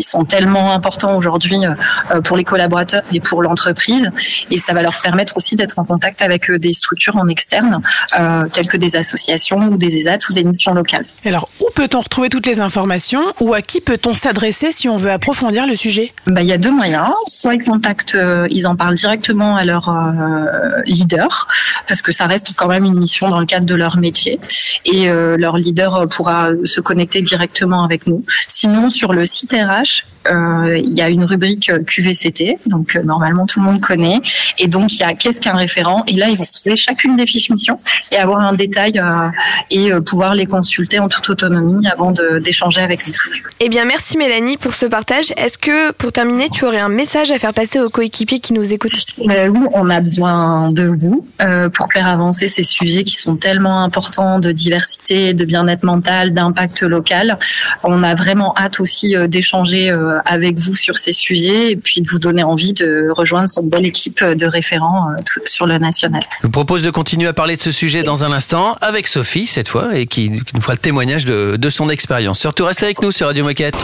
ils 0.00 0.04
sont 0.04 0.24
tellement 0.24 0.72
importants 0.72 1.16
aujourd'hui 1.16 1.60
euh, 1.64 2.20
pour 2.22 2.36
les 2.36 2.44
collaborateurs 2.44 3.02
et 3.12 3.20
pour 3.20 3.42
l'entreprise. 3.42 4.10
Et 4.50 4.58
ça 4.58 4.72
va 4.72 4.82
leur 4.82 4.98
permettre 5.00 5.36
aussi 5.36 5.56
d'être 5.56 5.78
en 5.78 5.84
contact 5.84 6.22
avec 6.22 6.50
euh, 6.50 6.58
des 6.58 6.72
structures 6.72 7.16
en 7.16 7.28
externe, 7.28 7.82
euh, 8.18 8.44
telles 8.52 8.68
que 8.68 8.78
des 8.78 8.96
associations 8.96 9.58
ou 9.58 9.76
des 9.76 9.96
ESAT 9.96 10.18
ou 10.30 10.32
des 10.32 10.44
missions 10.44 10.72
locales. 10.72 11.04
Alors, 11.24 11.48
où 11.60 11.68
peut-on 11.74 12.00
retrouver 12.00 12.30
toutes 12.30 12.46
les 12.46 12.60
informations 12.60 13.22
ou 13.40 13.54
à 13.54 13.62
qui 13.62 13.80
peut-on 13.80 14.14
s'adresser 14.14 14.72
si 14.72 14.88
on 14.88 14.96
veut 14.96 15.10
approfondir 15.10 15.66
le 15.66 15.76
sujet? 15.76 16.12
Bah, 16.26 16.42
il 16.42 16.48
y 16.48 16.52
a 16.52 16.58
deux 16.58 16.72
moyens. 16.72 17.10
Soit 17.26 17.54
ils 17.54 17.62
contactent, 17.62 18.16
ils 18.50 18.66
en 18.66 18.76
parlent 18.76 18.94
directement 18.94 19.56
à 19.56 19.64
leur 19.64 19.90
euh, 19.90 20.82
leader, 20.86 21.48
parce 21.86 22.02
que 22.02 22.12
ça 22.12 22.26
reste 22.26 22.50
quand 22.56 22.68
même 22.68 22.84
une 22.84 22.98
mission 22.98 23.28
dans 23.28 23.40
le 23.40 23.46
cadre 23.46 23.66
de 23.66 23.74
leur 23.74 23.96
métier. 23.96 24.40
Et 24.84 25.08
euh, 25.08 25.36
leur 25.36 25.56
leader 25.56 26.08
pourra 26.08 26.50
se 26.64 26.80
connecter 26.80 27.22
directement 27.22 27.84
avec 27.84 28.06
nous. 28.06 28.24
Sinon, 28.48 28.90
sur 28.90 29.12
le 29.12 29.26
site 29.26 29.52
RH, 29.52 29.89
euh, 30.30 30.76
il 30.76 30.92
y 30.92 31.00
a 31.00 31.08
une 31.08 31.24
rubrique 31.24 31.72
QVCT, 31.86 32.58
donc 32.66 32.94
euh, 32.94 33.02
normalement 33.02 33.46
tout 33.46 33.58
le 33.60 33.64
monde 33.64 33.80
connaît. 33.80 34.20
Et 34.58 34.68
donc 34.68 34.92
il 34.92 35.00
y 35.00 35.02
a 35.02 35.14
qu'est-ce 35.14 35.40
qu'un 35.40 35.56
référent? 35.56 36.04
Et 36.06 36.12
là, 36.12 36.28
ils 36.28 36.36
vont 36.36 36.44
trouver 36.44 36.76
chacune 36.76 37.16
des 37.16 37.26
fiches 37.26 37.50
mission 37.50 37.80
et 38.12 38.16
avoir 38.16 38.40
un 38.40 38.52
détail 38.52 38.98
euh, 38.98 39.28
et 39.70 39.90
pouvoir 40.06 40.34
les 40.34 40.46
consulter 40.46 40.98
en 40.98 41.08
toute 41.08 41.30
autonomie 41.30 41.86
avant 41.88 42.12
d'échanger 42.40 42.82
avec 42.82 43.06
nous. 43.06 43.14
Eh 43.60 43.68
bien, 43.68 43.84
merci 43.84 44.16
Mélanie 44.16 44.56
pour 44.56 44.74
ce 44.74 44.86
partage. 44.86 45.32
Est-ce 45.36 45.58
que, 45.58 45.92
pour 45.92 46.12
terminer, 46.12 46.48
tu 46.50 46.64
aurais 46.64 46.78
un 46.78 46.88
message 46.88 47.30
à 47.30 47.38
faire 47.38 47.54
passer 47.54 47.80
aux 47.80 47.90
coéquipiers 47.90 48.38
qui 48.38 48.52
nous 48.52 48.72
écoutent? 48.72 49.04
Euh, 49.18 49.48
oui, 49.48 49.66
on 49.72 49.88
a 49.90 50.00
besoin 50.00 50.72
de 50.72 50.84
vous 50.84 51.26
euh, 51.40 51.68
pour 51.68 51.92
faire 51.92 52.06
avancer 52.06 52.48
ces 52.48 52.64
sujets 52.64 53.04
qui 53.04 53.16
sont 53.16 53.36
tellement 53.36 53.82
importants 53.82 54.38
de 54.38 54.52
diversité, 54.52 55.34
de 55.34 55.44
bien-être 55.44 55.84
mental, 55.84 56.32
d'impact 56.32 56.82
local. 56.82 57.38
On 57.84 58.02
a 58.02 58.14
vraiment 58.14 58.54
hâte 58.56 58.80
aussi 58.80 59.16
euh, 59.16 59.26
d'échanger 59.26 59.79
euh, 59.88 60.18
avec 60.24 60.58
vous 60.58 60.74
sur 60.74 60.98
ces 60.98 61.12
sujets 61.12 61.72
et 61.72 61.76
puis 61.76 62.00
de 62.00 62.10
vous 62.10 62.18
donner 62.18 62.42
envie 62.42 62.72
de 62.72 63.08
rejoindre 63.10 63.48
cette 63.48 63.68
belle 63.68 63.86
équipe 63.86 64.22
de 64.22 64.46
référents 64.46 65.10
euh, 65.10 65.38
sur 65.46 65.66
le 65.66 65.78
national. 65.78 66.22
Je 66.40 66.46
vous 66.46 66.50
propose 66.50 66.82
de 66.82 66.90
continuer 66.90 67.28
à 67.28 67.32
parler 67.32 67.56
de 67.56 67.62
ce 67.62 67.72
sujet 67.72 68.02
dans 68.02 68.24
un 68.24 68.32
instant 68.32 68.76
avec 68.80 69.06
Sophie 69.06 69.46
cette 69.46 69.68
fois 69.68 69.96
et 69.96 70.06
qui, 70.06 70.30
qui 70.30 70.54
nous 70.54 70.60
fera 70.60 70.74
le 70.74 70.78
témoignage 70.78 71.24
de, 71.24 71.56
de 71.56 71.70
son 71.70 71.88
expérience. 71.88 72.38
Surtout 72.40 72.64
restez 72.64 72.84
avec 72.84 73.00
nous 73.00 73.12
sur 73.12 73.28
Radio 73.28 73.44
Moquette. 73.44 73.76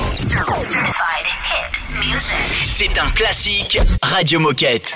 C'est 2.69 2.99
un 2.99 3.11
classique 3.11 3.79
Radio 4.03 4.41
Moquette. 4.41 4.95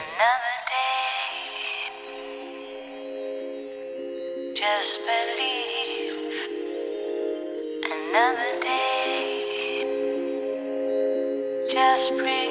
Just 4.61 5.01
Just 11.71 12.16
breathe. 12.18 12.49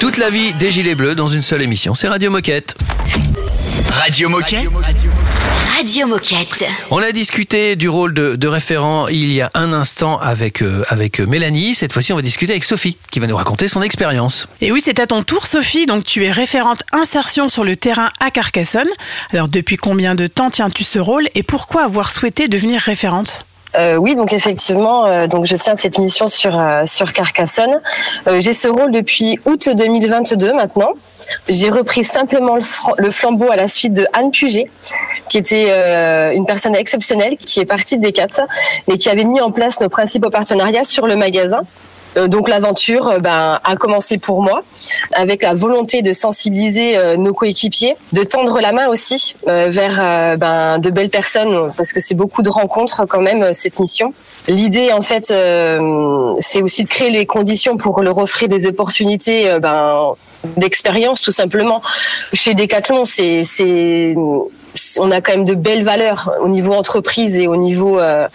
Toute 0.00 0.16
la 0.16 0.30
vie 0.30 0.54
des 0.54 0.70
Gilets 0.70 0.94
Bleus 0.94 1.14
dans 1.14 1.28
une 1.28 1.42
seule 1.42 1.60
émission. 1.60 1.94
C'est 1.94 2.08
Radio 2.08 2.30
Moquette. 2.30 2.74
Radio 3.92 4.30
Moquette. 4.30 4.66
Radio 5.76 6.06
Moquette. 6.06 6.64
On 6.90 7.02
a 7.02 7.12
discuté 7.12 7.76
du 7.76 7.90
rôle 7.90 8.14
de, 8.14 8.34
de 8.34 8.48
référent 8.48 9.08
il 9.08 9.30
y 9.30 9.42
a 9.42 9.50
un 9.52 9.74
instant 9.74 10.18
avec, 10.18 10.62
euh, 10.62 10.84
avec 10.88 11.20
Mélanie. 11.20 11.74
Cette 11.74 11.92
fois-ci, 11.92 12.14
on 12.14 12.16
va 12.16 12.22
discuter 12.22 12.54
avec 12.54 12.64
Sophie 12.64 12.96
qui 13.10 13.20
va 13.20 13.26
nous 13.26 13.36
raconter 13.36 13.68
son 13.68 13.82
expérience. 13.82 14.48
Et 14.62 14.72
oui, 14.72 14.80
c'est 14.82 15.00
à 15.00 15.06
ton 15.06 15.22
tour, 15.22 15.46
Sophie. 15.46 15.84
Donc, 15.84 16.04
tu 16.04 16.24
es 16.24 16.30
référente 16.30 16.82
insertion 16.92 17.50
sur 17.50 17.62
le 17.62 17.76
terrain 17.76 18.08
à 18.20 18.30
Carcassonne. 18.30 18.88
Alors, 19.34 19.48
depuis 19.48 19.76
combien 19.76 20.14
de 20.14 20.26
temps 20.26 20.48
tiens-tu 20.48 20.82
ce 20.82 20.98
rôle 20.98 21.28
et 21.34 21.42
pourquoi 21.42 21.84
avoir 21.84 22.10
souhaité 22.10 22.48
devenir 22.48 22.80
référente? 22.80 23.44
Euh, 23.76 23.96
oui, 23.96 24.16
donc 24.16 24.32
effectivement, 24.32 25.06
euh, 25.06 25.26
donc 25.26 25.46
je 25.46 25.56
tiens 25.56 25.76
cette 25.76 25.98
mission 25.98 26.26
sur 26.26 26.58
euh, 26.58 26.86
sur 26.86 27.12
Carcassonne. 27.12 27.80
Euh, 28.26 28.40
J'ai 28.40 28.52
ce 28.52 28.66
rôle 28.66 28.90
depuis 28.90 29.38
août 29.44 29.68
2022 29.68 30.52
maintenant. 30.52 30.90
J'ai 31.48 31.70
repris 31.70 32.02
simplement 32.02 32.56
le, 32.96 33.10
flambeau 33.10 33.50
à 33.50 33.56
la 33.56 33.68
suite 33.68 33.92
de 33.92 34.06
Anne 34.12 34.30
Puget, 34.30 34.68
qui 35.28 35.38
était 35.38 35.66
euh, 35.68 36.32
une 36.32 36.46
personne 36.46 36.74
exceptionnelle, 36.74 37.36
qui 37.36 37.60
est 37.60 37.64
partie 37.64 37.98
des 37.98 38.12
quatre 38.12 38.40
et 38.88 38.98
qui 38.98 39.08
avait 39.08 39.24
mis 39.24 39.40
en 39.40 39.52
place 39.52 39.80
nos 39.80 39.88
principaux 39.88 40.30
partenariats 40.30 40.84
sur 40.84 41.06
le 41.06 41.14
magasin. 41.14 41.60
Euh, 42.16 42.28
donc 42.28 42.48
l'aventure 42.48 43.08
euh, 43.08 43.18
ben, 43.18 43.60
a 43.62 43.76
commencé 43.76 44.18
pour 44.18 44.42
moi 44.42 44.62
avec 45.14 45.42
la 45.42 45.54
volonté 45.54 46.02
de 46.02 46.12
sensibiliser 46.12 46.96
euh, 46.96 47.16
nos 47.16 47.32
coéquipiers, 47.32 47.96
de 48.12 48.24
tendre 48.24 48.60
la 48.60 48.72
main 48.72 48.88
aussi 48.88 49.36
vers 49.46 50.36
ben, 50.38 50.78
de 50.78 50.90
belles 50.90 51.10
personnes 51.10 51.72
parce 51.76 51.92
que 51.92 52.00
c'est 52.00 52.14
beaucoup 52.14 52.42
de 52.42 52.50
rencontres 52.50 53.06
quand 53.06 53.20
même 53.20 53.52
cette 53.52 53.78
mission. 53.78 54.12
L'idée 54.48 54.92
en 54.92 55.02
fait 55.02 55.32
c'est 56.40 56.62
aussi 56.62 56.84
de 56.84 56.88
créer 56.88 57.10
les 57.10 57.26
conditions 57.26 57.76
pour 57.76 58.02
leur 58.02 58.18
offrir 58.18 58.48
des 58.48 58.66
opportunités 58.66 59.58
ben, 59.60 60.12
d'expérience 60.56 61.22
tout 61.22 61.32
simplement. 61.32 61.82
Chez 62.32 62.54
Decathlon 62.54 63.04
c'est 63.04 64.14
on 64.98 65.10
a 65.10 65.20
quand 65.20 65.32
même 65.32 65.44
de 65.44 65.54
belles 65.54 65.82
valeurs 65.82 66.32
au 66.42 66.48
niveau 66.48 66.72
entreprise 66.72 67.36
et 67.36 67.46
au 67.46 67.56
niveau 67.56 67.98
euh, 67.98 68.26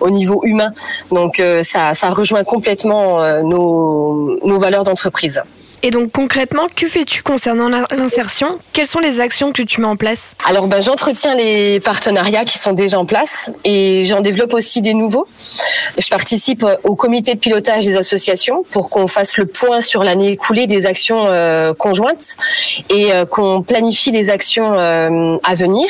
au 0.00 0.10
niveau 0.10 0.42
humain. 0.44 0.70
Donc 1.10 1.40
euh, 1.40 1.62
ça 1.62 1.94
ça 1.94 2.10
rejoint 2.10 2.44
complètement 2.44 3.22
euh, 3.22 3.42
nos 3.42 4.38
nos 4.44 4.58
valeurs 4.58 4.84
d'entreprise. 4.84 5.42
Et 5.82 5.90
donc 5.90 6.12
concrètement, 6.12 6.66
que 6.76 6.86
fais-tu 6.86 7.22
concernant 7.22 7.68
l'in- 7.68 7.86
l'insertion? 7.90 8.58
Quelles 8.74 8.86
sont 8.86 8.98
les 8.98 9.18
actions 9.20 9.50
que 9.50 9.62
tu 9.62 9.80
mets 9.80 9.86
en 9.86 9.96
place? 9.96 10.34
Alors 10.44 10.66
ben, 10.66 10.82
j'entretiens 10.82 11.34
les 11.34 11.80
partenariats 11.80 12.44
qui 12.44 12.58
sont 12.58 12.72
déjà 12.72 12.98
en 12.98 13.06
place 13.06 13.50
et 13.64 14.04
j'en 14.04 14.20
développe 14.20 14.52
aussi 14.52 14.82
des 14.82 14.92
nouveaux. 14.92 15.26
Je 15.96 16.06
participe 16.08 16.64
euh, 16.64 16.76
au 16.84 16.96
comité 16.96 17.34
de 17.34 17.38
pilotage 17.40 17.86
des 17.86 17.96
associations 17.96 18.62
pour 18.70 18.90
qu'on 18.90 19.08
fasse 19.08 19.38
le 19.38 19.46
point 19.46 19.80
sur 19.80 20.04
l'année 20.04 20.32
écoulée 20.32 20.66
des 20.66 20.84
actions 20.84 21.24
euh, 21.26 21.72
conjointes 21.72 22.36
et 22.90 23.12
euh, 23.12 23.24
qu'on 23.24 23.62
planifie 23.62 24.10
les 24.10 24.28
actions 24.28 24.74
euh, 24.74 25.36
à 25.44 25.54
venir. 25.54 25.86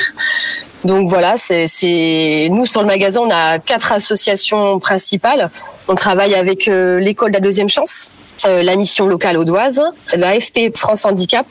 Donc 0.84 1.09
voilà, 1.09 1.34
c'est 1.36 2.49
nous 2.51 2.64
sur 2.64 2.80
le 2.80 2.86
magasin, 2.86 3.20
on 3.20 3.30
a 3.30 3.59
quatre 3.59 3.93
associations 3.93 4.78
principales. 4.78 5.51
On 5.88 5.95
travaille 5.95 6.34
avec 6.34 6.68
euh, 6.68 6.99
l'école 7.01 7.32
de 7.32 7.36
la 7.36 7.41
deuxième 7.41 7.68
chance, 7.68 8.09
la 8.47 8.76
mission 8.76 9.07
locale 9.07 9.36
audoise, 9.36 9.80
l'AFP 10.14 10.76
France 10.76 11.05
Handicap, 11.05 11.47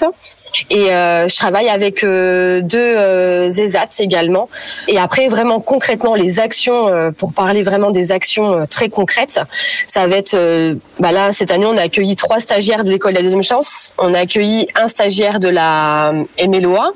et 0.70 0.92
euh, 0.92 1.28
je 1.28 1.36
travaille 1.36 1.70
avec 1.70 2.04
euh, 2.04 2.62
deux 2.62 2.78
euh, 2.78 3.50
ESAT 3.50 4.00
également. 4.00 4.50
Et 4.88 4.98
après, 4.98 5.28
vraiment 5.28 5.60
concrètement, 5.60 6.16
les 6.16 6.40
actions, 6.40 6.88
euh, 6.88 7.12
pour 7.12 7.34
parler 7.34 7.64
vraiment 7.64 7.92
des 7.92 8.12
actions 8.12 8.54
euh, 8.54 8.66
très 8.66 8.90
concrètes, 8.90 9.40
ça 9.88 10.08
va 10.08 10.18
être, 10.18 10.34
euh, 10.34 10.76
bah 11.00 11.12
là, 11.12 11.32
cette 11.34 11.52
année, 11.52 11.66
on 11.66 11.78
a 11.78 11.82
accueilli 11.84 12.16
trois 12.16 12.40
stagiaires 12.40 12.84
de 12.84 12.90
l'école 12.90 13.14
de 13.14 13.18
la 13.18 13.24
deuxième 13.24 13.44
chance, 13.44 13.94
on 13.98 14.14
a 14.14 14.20
accueilli 14.20 14.68
un 14.76 14.88
stagiaire 14.88 15.40
de 15.40 15.50
la 15.50 16.12
euh, 16.12 16.48
MLOA. 16.48 16.92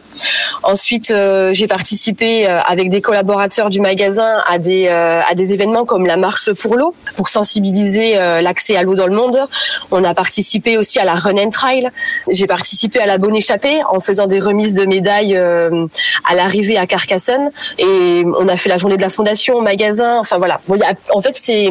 Ensuite, 0.64 1.12
euh, 1.12 1.54
j'ai 1.54 1.68
participé 1.68 2.48
euh, 2.48 2.60
avec 2.62 2.90
des 2.90 3.02
collaborateurs 3.02 3.70
du 3.70 3.80
magasin 3.80 4.42
à 4.48 4.58
des, 4.58 4.88
euh, 4.88 5.22
à 5.28 5.36
des 5.36 5.54
événements 5.54 5.86
comme 5.86 6.06
la 6.06 6.18
marche 6.18 6.52
pour 6.54 6.76
l'eau, 6.76 6.94
pour 7.16 7.28
sensibiliser 7.28 8.18
euh, 8.18 8.42
l'accès 8.42 8.76
à 8.76 8.84
l'eau 8.84 8.96
dans 8.96 9.08
le 9.08 9.16
monde. 9.16 9.40
On 9.92 10.04
a 10.04 10.14
participé 10.14 10.78
aussi 10.78 11.00
à 11.00 11.06
la 11.06 11.16
Run 11.16 11.38
and 11.38 11.50
Trail. 11.50 11.90
J'ai 12.30 12.48
participé 12.48 13.00
à 13.00 13.06
la 13.06 13.18
Bonne 13.18 13.36
Échappée 13.36 13.82
en 13.90 14.00
faisant 14.00 14.28
des 14.28 14.40
remises 14.40 14.74
de 14.74 14.86
médailles 14.86 15.36
euh, 15.36 15.88
à 16.28 16.36
l'arrivée 16.36 16.78
à 16.78 16.86
Carcassonne. 16.86 17.52
Et 17.78 18.24
on 18.26 18.48
a 18.48 18.58
fait 18.58 18.70
la 18.70 18.78
journée 18.78 18.98
de 18.98 19.02
la 19.02 19.10
fondation 19.10 19.56
au 19.56 19.62
magasin. 19.62 20.20
Enfin 20.20 20.38
voilà. 20.38 20.60
En 21.12 21.22
fait, 21.22 21.40
c'est 21.42 21.70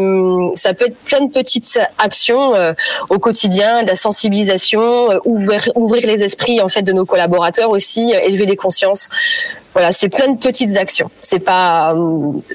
ça 0.54 0.74
peut 0.74 0.86
être 0.86 0.98
plein 1.04 1.20
de 1.20 1.30
petites 1.30 1.78
actions 1.98 2.54
euh, 2.54 2.72
au 3.08 3.18
quotidien, 3.18 3.82
de 3.82 3.88
la 3.88 3.96
sensibilisation, 3.96 5.10
euh, 5.10 5.18
ouvrir, 5.24 5.68
ouvrir 5.74 6.06
les 6.06 6.22
esprits 6.22 6.60
en 6.60 6.68
fait 6.68 6.82
de 6.82 6.92
nos 6.92 7.04
collaborateurs 7.04 7.70
aussi, 7.70 8.12
élever 8.12 8.46
les 8.46 8.56
consciences. 8.56 9.08
Voilà, 9.72 9.92
c'est 9.92 10.08
plein 10.08 10.28
de 10.28 10.38
petites 10.38 10.76
actions. 10.76 11.10
C'est 11.22 11.38
pas, 11.38 11.94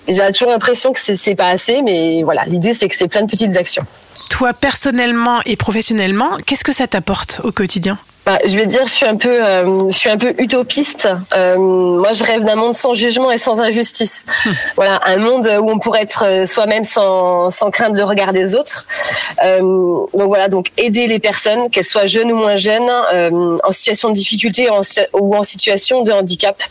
j'ai 0.08 0.32
toujours 0.32 0.52
l'impression 0.52 0.94
que 0.94 1.00
c'est 1.00 1.36
pas 1.36 1.48
assez, 1.48 1.82
mais 1.82 2.22
voilà, 2.24 2.46
l'idée 2.46 2.74
c'est 2.74 2.88
que 2.88 2.96
c'est 2.96 3.08
plein 3.08 3.24
de 3.24 3.30
petites 3.30 3.58
actions. 3.58 3.84
Toi, 4.30 4.54
personnellement 4.54 5.42
et 5.46 5.56
professionnellement, 5.56 6.38
qu'est-ce 6.46 6.64
que 6.64 6.72
ça 6.72 6.88
t'apporte 6.88 7.42
au 7.44 7.52
quotidien? 7.52 7.98
Bah, 8.28 8.40
je 8.46 8.58
vais 8.58 8.66
dire, 8.66 8.86
je 8.86 8.92
suis 8.92 9.06
un 9.06 9.16
peu, 9.16 9.42
euh, 9.42 9.88
je 9.88 9.98
suis 9.98 10.10
un 10.10 10.18
peu 10.18 10.36
utopiste. 10.38 11.08
Euh, 11.34 11.56
moi, 11.58 12.12
je 12.12 12.26
rêve 12.26 12.44
d'un 12.44 12.56
monde 12.56 12.74
sans 12.74 12.94
jugement 12.94 13.32
et 13.32 13.38
sans 13.38 13.62
injustice. 13.62 14.26
Voilà, 14.76 15.00
un 15.06 15.16
monde 15.16 15.50
où 15.62 15.70
on 15.72 15.80
pourrait 15.80 16.02
être 16.02 16.26
euh, 16.26 16.46
soi-même 16.46 16.84
sans, 16.84 17.50
sans 17.50 17.72
craindre 17.72 17.96
le 17.96 18.04
regard 18.04 18.34
des 18.34 18.54
autres. 18.54 18.86
Euh, 19.46 19.62
donc 19.62 20.28
voilà, 20.28 20.50
donc 20.50 20.72
aider 20.76 21.08
les 21.08 21.20
personnes, 21.20 21.70
qu'elles 21.70 21.86
soient 21.86 22.06
jeunes 22.06 22.30
ou 22.34 22.36
moins 22.36 22.58
jeunes, 22.58 22.92
en 23.64 23.72
situation 23.72 24.10
de 24.10 24.16
difficulté 24.16 24.70
ou 24.70 24.74
en, 24.74 24.84
si- 24.84 25.00
ou 25.14 25.34
en 25.34 25.44
situation 25.44 26.02
de 26.04 26.12
handicap. 26.12 26.62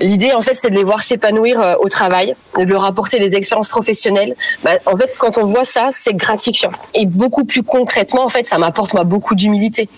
L'idée, 0.00 0.32
en 0.32 0.40
fait, 0.42 0.54
c'est 0.54 0.68
de 0.70 0.74
les 0.74 0.84
voir 0.84 1.00
s'épanouir 1.00 1.76
au 1.80 1.88
travail, 1.88 2.34
de 2.58 2.64
leur 2.64 2.84
apporter 2.84 3.18
des 3.18 3.34
expériences 3.36 3.68
professionnelles. 3.68 4.34
Bah, 4.62 4.72
en 4.84 4.96
fait, 4.96 5.14
quand 5.16 5.38
on 5.38 5.44
voit 5.44 5.64
ça, 5.64 5.88
c'est 5.92 6.14
gratifiant. 6.14 6.72
Et 6.94 7.06
beaucoup 7.06 7.44
plus 7.44 7.62
concrètement, 7.62 8.24
en 8.24 8.28
fait, 8.28 8.46
ça 8.46 8.58
m'apporte 8.58 8.92
moi 8.94 9.04
beaucoup 9.04 9.34
d'humilité. 9.34 9.88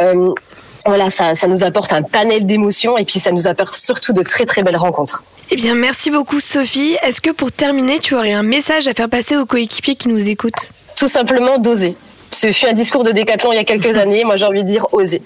Euh, 0.00 0.23
voilà, 0.86 1.10
ça, 1.10 1.34
ça 1.34 1.46
nous 1.46 1.64
apporte 1.64 1.92
un 1.92 2.02
panel 2.02 2.46
d'émotions 2.46 2.98
et 2.98 3.04
puis 3.04 3.18
ça 3.18 3.32
nous 3.32 3.46
apporte 3.46 3.74
surtout 3.74 4.12
de 4.12 4.22
très 4.22 4.44
très 4.44 4.62
belles 4.62 4.76
rencontres. 4.76 5.24
Eh 5.50 5.56
bien, 5.56 5.74
merci 5.74 6.10
beaucoup 6.10 6.40
Sophie. 6.40 6.96
Est-ce 7.02 7.20
que 7.20 7.30
pour 7.30 7.52
terminer, 7.52 7.98
tu 7.98 8.14
aurais 8.14 8.32
un 8.32 8.42
message 8.42 8.88
à 8.88 8.94
faire 8.94 9.08
passer 9.08 9.36
aux 9.36 9.46
coéquipiers 9.46 9.94
qui 9.94 10.08
nous 10.08 10.28
écoutent? 10.28 10.70
Tout 10.96 11.08
simplement 11.08 11.58
d'oser. 11.58 11.96
Ce 12.34 12.50
fut 12.52 12.66
un 12.66 12.72
discours 12.72 13.04
de 13.04 13.12
Décathlon 13.12 13.52
il 13.52 13.56
y 13.56 13.58
a 13.58 13.64
quelques 13.64 13.96
années. 14.04 14.24
Moi, 14.24 14.36
j'ai 14.36 14.44
envie 14.44 14.62
de 14.64 14.68
dire 14.68 14.86
oser. 14.92 15.22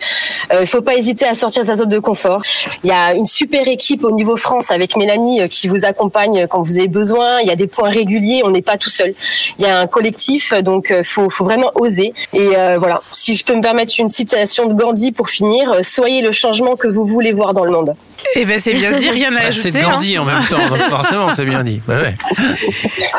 Euh, 0.52 0.58
Il 0.60 0.66
faut 0.66 0.82
pas 0.82 0.94
hésiter 0.94 1.26
à 1.26 1.34
sortir 1.34 1.62
de 1.62 1.66
sa 1.66 1.76
zone 1.76 1.88
de 1.88 1.98
confort. 1.98 2.42
Il 2.84 2.88
y 2.88 2.92
a 2.92 3.14
une 3.14 3.24
super 3.24 3.66
équipe 3.66 4.04
au 4.04 4.10
niveau 4.10 4.36
France 4.36 4.70
avec 4.70 4.96
Mélanie 4.96 5.40
euh, 5.42 5.48
qui 5.48 5.68
vous 5.68 5.84
accompagne 5.84 6.46
quand 6.48 6.62
vous 6.62 6.78
avez 6.78 6.88
besoin. 6.88 7.40
Il 7.40 7.48
y 7.48 7.50
a 7.50 7.56
des 7.56 7.66
points 7.66 7.88
réguliers. 7.90 8.42
On 8.44 8.50
n'est 8.50 8.62
pas 8.62 8.76
tout 8.76 8.90
seul. 8.90 9.14
Il 9.58 9.64
y 9.64 9.68
a 9.68 9.78
un 9.80 9.86
collectif, 9.86 10.52
donc 10.62 10.90
euh, 10.90 11.02
faut, 11.02 11.30
faut 11.30 11.44
vraiment 11.44 11.70
oser. 11.74 12.12
Et 12.34 12.50
euh, 12.56 12.76
voilà. 12.78 13.00
Si 13.10 13.34
je 13.34 13.44
peux 13.44 13.54
me 13.54 13.62
permettre 13.62 13.92
une 13.98 14.08
citation 14.10 14.66
de 14.66 14.74
Gandhi 14.74 15.10
pour 15.12 15.30
finir, 15.30 15.76
soyez 15.82 16.20
le 16.20 16.32
changement 16.32 16.76
que 16.76 16.88
vous 16.88 17.06
voulez 17.06 17.32
voir 17.32 17.54
dans 17.54 17.64
le 17.64 17.70
monde. 17.70 17.94
Eh 18.34 18.44
ben 18.44 18.58
c'est 18.58 18.74
bien 18.74 18.92
dit, 18.92 19.08
rien 19.08 19.28
à 19.36 19.40
Bah, 19.40 19.46
ajouter. 19.46 19.70
c'est 19.70 19.78
de 19.78 19.84
Gandhi 19.84 20.16
hein. 20.16 20.22
en 20.22 20.24
même 20.24 20.44
temps, 20.44 20.58
forcément, 20.90 21.28
c'est 21.36 21.44
bien 21.44 21.62
dit. 21.62 21.80
Ouais, 21.88 21.94
ouais. 21.94 22.14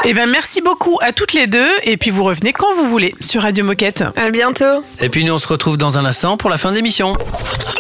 Eh 0.04 0.14
ben 0.14 0.28
merci 0.30 0.62
beaucoup 0.62 0.98
à 1.02 1.12
toutes 1.14 1.32
les 1.34 1.48
deux 1.48 1.70
et 1.84 1.96
puis 1.98 2.12
vous 2.12 2.24
revenez 2.26 2.52
quand 2.52 2.72
vous 2.74 2.84
voulez 2.86 3.16
sur 3.22 3.42
Radio 3.44 3.64
Moquette. 3.64 3.79
À 4.18 4.30
bientôt. 4.30 4.84
Et 5.00 5.08
puis 5.08 5.24
nous, 5.24 5.32
on 5.34 5.40
se 5.40 5.48
retrouve 5.48 5.78
dans 5.78 5.98
un 5.98 6.04
instant 6.04 6.36
pour 6.36 6.50
la 6.50 6.58
fin 6.58 6.74
d'émission. 6.74 7.14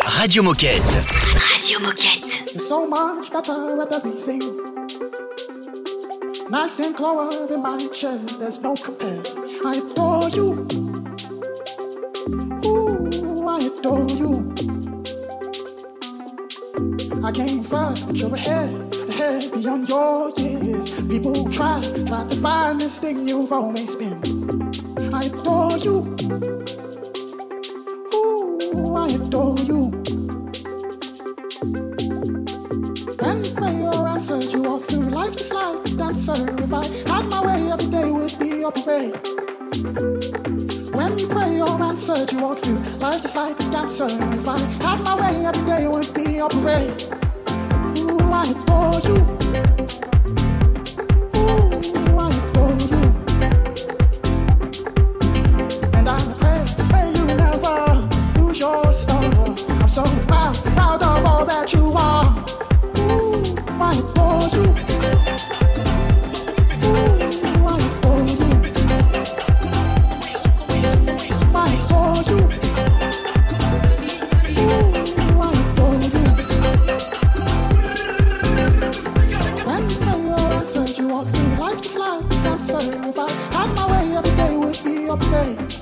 Radio 0.05 0.43
Moquette. 0.43 0.81
Radio 0.81 1.79
Moquette. 1.81 2.53
You're 2.53 2.61
so 2.61 2.87
much 2.87 3.29
better 3.31 3.81
at 3.81 3.91
everything. 3.91 4.41
Nice 6.49 6.79
and 6.79 6.95
clover 6.95 7.53
in 7.53 7.61
my 7.61 7.85
chair, 7.93 8.17
there's 8.39 8.61
no 8.61 8.75
compare. 8.75 9.21
I 9.65 9.75
adore 9.75 10.29
you. 10.29 10.65
Ooh, 12.65 13.47
I 13.47 13.59
adore 13.67 14.09
you. 14.09 14.53
I 17.25 17.31
came 17.33 17.61
first, 17.61 18.07
but 18.07 18.15
you're 18.15 18.33
ahead, 18.33 18.88
beyond 19.20 19.89
your 19.89 20.32
years. 20.38 21.01
People 21.03 21.49
try, 21.51 21.82
try 22.07 22.26
to 22.26 22.36
find 22.36 22.80
this 22.80 22.99
thing 22.99 23.28
you've 23.28 23.51
always 23.51 23.93
been. 23.95 24.22
I 25.13 25.26
adore 25.26 25.78
you. 25.78 26.15
Ooh, 28.15 28.95
I 28.95 29.09
adore 29.09 29.59
you. 29.59 29.91
When 33.20 33.43
prayer 33.55 34.07
answered, 34.07 34.53
you 34.53 34.61
walk 34.61 34.84
through 34.84 35.09
life 35.09 35.36
just 35.36 35.53
like 35.53 35.86
a 35.86 35.97
dancer. 35.97 36.39
If 36.63 36.74
I 36.74 36.86
had 37.11 37.26
my 37.26 37.45
way, 37.45 37.72
every 37.72 37.89
day 37.91 38.11
would 38.11 38.39
be 38.39 38.63
a 38.63 38.72
parade. 38.72 39.20
When 40.95 41.17
prayer 41.28 41.67
answered, 41.67 42.32
you 42.32 42.39
walk 42.39 42.59
through 42.59 42.80
life 42.99 43.22
just 43.22 43.36
like 43.36 43.59
a 43.59 43.70
dancer. 43.70 44.07
If 44.07 44.47
I 44.47 44.59
had 44.82 45.03
my 45.03 45.15
way, 45.20 45.45
every 45.45 45.65
day 45.65 45.88
would 45.88 46.13
be 46.13 46.38
a 46.39 46.47
parade. 46.47 47.28
So 59.89 60.03
proud, 60.27 60.55
proud 60.55 61.01
of 61.01 61.25
all 61.25 61.45
that 61.45 61.73
you 61.73 61.91
are. 61.93 62.38
Would 85.10 85.20
be 85.20 85.26
a 85.26 85.32
parade. 85.32 85.74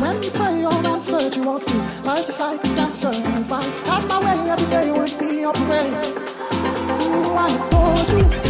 When 0.00 0.20
prayer 0.32 0.68
answered, 0.92 1.36
you 1.36 1.42
walk 1.44 1.62
through 1.62 2.04
life 2.04 2.26
just 2.26 2.40
like 2.40 2.64
a 2.64 2.74
dancer. 2.76 3.10
If 3.10 3.52
I 3.52 3.62
had 3.86 4.08
my 4.08 4.18
way, 4.20 4.50
every 4.50 4.70
day 4.70 4.90
would 4.90 5.18
be 5.18 5.42
a 5.42 5.52
parade. 5.52 5.92
Ooh, 7.02 7.34
I 7.36 7.48
adore 7.66 8.42
you. 8.42 8.47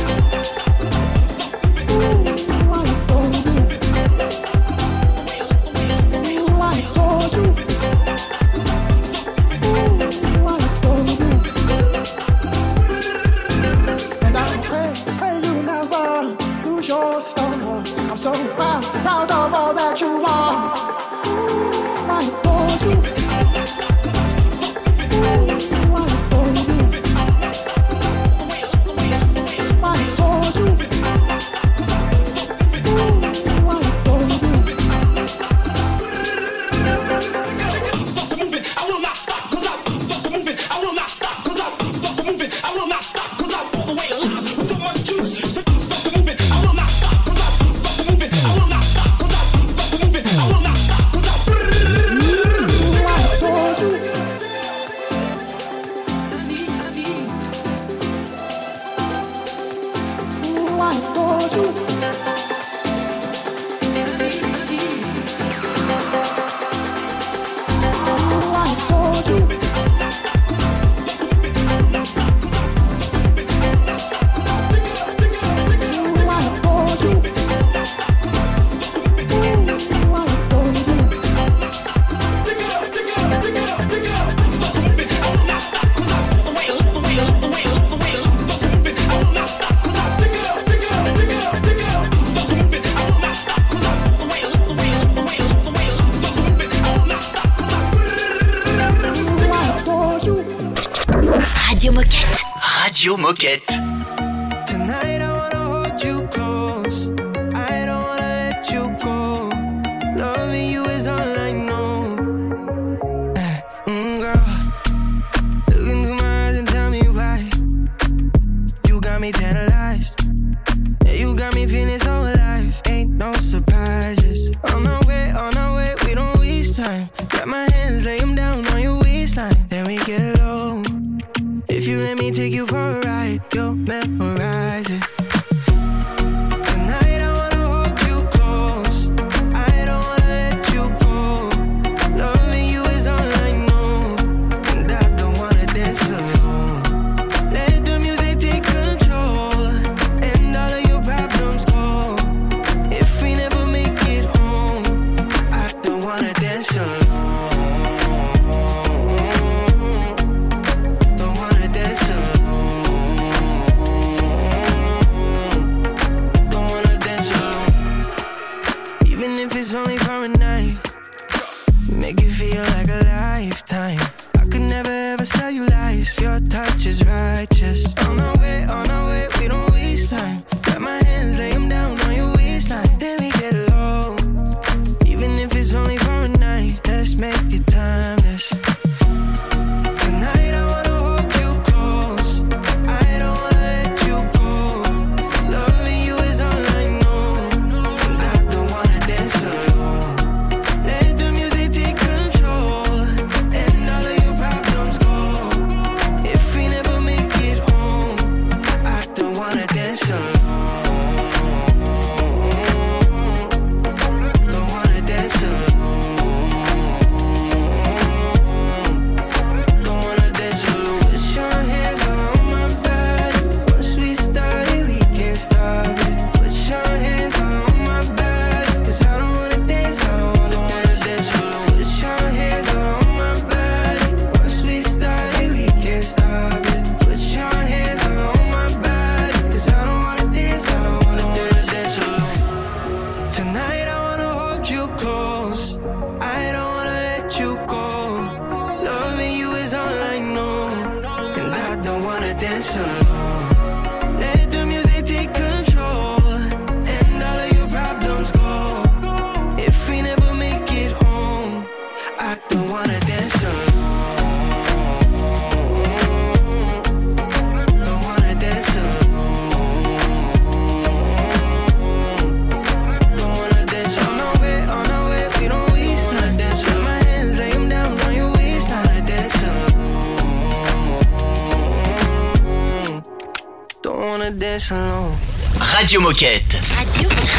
Radio 285.88 286.02
Moquette. 286.02 286.47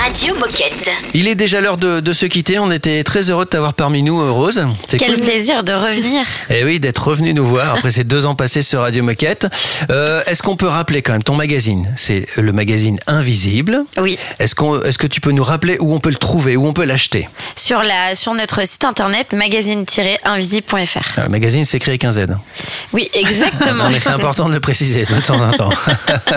Radio, 0.01 0.33
Moquette. 0.35 0.89
Il 1.13 1.27
est 1.27 1.35
déjà 1.35 1.59
l'heure 1.59 1.77
de, 1.77 1.99
de 1.99 2.13
se 2.13 2.25
quitter. 2.25 2.57
On 2.57 2.71
était 2.71 3.03
très 3.03 3.29
heureux 3.29 3.43
de 3.43 3.49
t'avoir 3.49 3.73
parmi 3.73 4.01
nous, 4.01 4.21
euh, 4.21 4.31
Rose. 4.31 4.65
Quel 4.87 5.15
cool. 5.15 5.21
plaisir 5.21 5.63
de 5.63 5.73
revenir. 5.73 6.25
Eh 6.49 6.63
oui, 6.63 6.79
d'être 6.79 7.05
revenu 7.05 7.33
nous 7.33 7.45
voir 7.45 7.75
après 7.75 7.91
ces 7.91 8.05
deux 8.05 8.25
ans 8.25 8.33
passés 8.33 8.61
sur 8.61 8.79
Radio 8.79 9.03
Moquette. 9.03 9.47
Euh, 9.89 10.23
est-ce 10.25 10.41
qu'on 10.41 10.55
peut 10.55 10.67
rappeler 10.67 11.01
quand 11.01 11.11
même 11.11 11.23
ton 11.23 11.35
magazine? 11.35 11.91
C'est 11.97 12.27
le 12.37 12.53
magazine 12.53 12.97
Invisible. 13.07 13.83
Oui. 13.97 14.17
Est-ce 14.39 14.55
qu'on, 14.55 14.81
est-ce 14.83 14.97
que 14.97 15.07
tu 15.07 15.19
peux 15.19 15.31
nous 15.31 15.43
rappeler 15.43 15.77
où 15.79 15.93
on 15.93 15.99
peut 15.99 16.11
le 16.11 16.15
trouver, 16.15 16.55
où 16.55 16.65
on 16.65 16.73
peut 16.73 16.85
l'acheter? 16.85 17.27
Sur, 17.57 17.83
la, 17.83 18.15
sur 18.15 18.33
notre 18.33 18.65
site 18.65 18.85
internet 18.85 19.33
magazine-invisible.fr. 19.33 21.13
Ah, 21.17 21.23
Le 21.23 21.29
magazine 21.29 21.65
s'écrit 21.65 21.91
avec 21.91 22.05
un 22.05 22.13
Z. 22.13 22.27
Oui, 22.93 23.09
exactement. 23.13 23.89
C'est 23.99 24.09
important 24.09 24.47
de 24.47 24.53
le 24.53 24.61
préciser 24.61 25.05
de 25.05 25.25
temps 25.25 25.41
en 25.41 25.51
temps. 25.51 25.73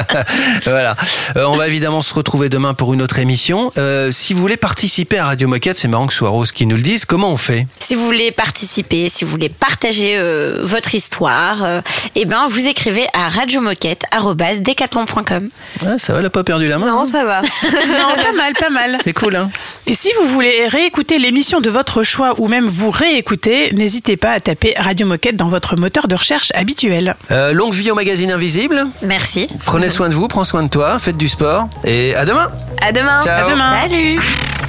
voilà. 0.64 0.96
Euh, 1.36 1.44
on 1.44 1.56
va 1.56 1.68
évidemment 1.68 2.02
se 2.02 2.12
retrouver 2.12 2.48
demain 2.48 2.74
pour 2.74 2.92
une 2.92 3.02
autre 3.02 3.20
émission. 3.20 3.51
Euh, 3.78 4.10
si 4.12 4.32
vous 4.34 4.40
voulez 4.40 4.56
participer 4.56 5.18
à 5.18 5.26
Radio 5.26 5.48
Moquette, 5.48 5.78
c'est 5.78 5.88
marrant 5.88 6.06
que 6.06 6.12
ce 6.12 6.18
soit 6.18 6.28
Rose 6.30 6.52
qui 6.52 6.66
nous 6.66 6.76
le 6.76 6.82
dise. 6.82 7.04
Comment 7.04 7.30
on 7.30 7.36
fait? 7.36 7.66
Si 7.80 7.94
vous 7.94 8.04
voulez 8.04 8.30
participer, 8.32 9.08
si 9.08 9.24
vous 9.24 9.30
voulez 9.30 9.48
partager 9.48 10.16
euh, 10.16 10.60
votre 10.62 10.94
histoire, 10.94 11.64
euh, 11.64 11.80
eh 12.14 12.24
ben 12.24 12.46
vous 12.48 12.66
écrivez 12.66 13.06
à 13.12 13.28
radiomoquette@decathlon.com. 13.28 15.48
Ouais, 15.84 15.98
Ça 15.98 16.12
va, 16.12 16.20
elle 16.20 16.26
a 16.26 16.30
pas 16.30 16.44
perdu 16.44 16.68
la 16.68 16.78
main 16.78 16.86
Non, 16.86 17.06
ça 17.06 17.24
va. 17.24 17.42
Non, 17.72 18.14
pas 18.22 18.32
mal, 18.36 18.52
pas 18.58 18.70
mal. 18.70 18.98
C'est 19.04 19.12
cool, 19.12 19.36
hein? 19.36 19.50
Et 19.86 19.94
si 19.94 20.10
vous 20.20 20.28
voulez 20.28 20.66
réécouter 20.68 21.18
l'émission 21.18 21.60
de 21.60 21.70
votre 21.70 22.02
choix 22.02 22.34
ou 22.38 22.48
même 22.48 22.66
vous 22.66 22.90
réécouter, 22.90 23.72
n'hésitez 23.74 24.16
pas 24.16 24.32
à 24.32 24.40
taper 24.40 24.74
Radio 24.76 25.06
Moquette 25.06 25.36
dans 25.36 25.48
votre 25.48 25.76
moteur 25.76 26.08
de 26.08 26.14
recherche 26.14 26.50
habituel. 26.54 27.16
Euh, 27.30 27.52
longue 27.52 27.74
vie 27.74 27.90
au 27.90 27.94
magazine 27.94 28.30
Invisible. 28.30 28.86
Merci. 29.02 29.48
Prenez 29.66 29.90
soin 29.90 30.08
de 30.08 30.14
vous, 30.14 30.28
prends 30.28 30.44
soin 30.44 30.62
de 30.62 30.68
toi, 30.68 30.98
faites 30.98 31.16
du 31.16 31.28
sport 31.28 31.68
et 31.84 32.14
à 32.14 32.24
demain. 32.24 32.50
À 32.80 32.92
demain. 32.92 33.20
Ciao. 33.22 33.41
À 33.42 33.50
demain. 33.50 33.72
Salut. 33.82 34.20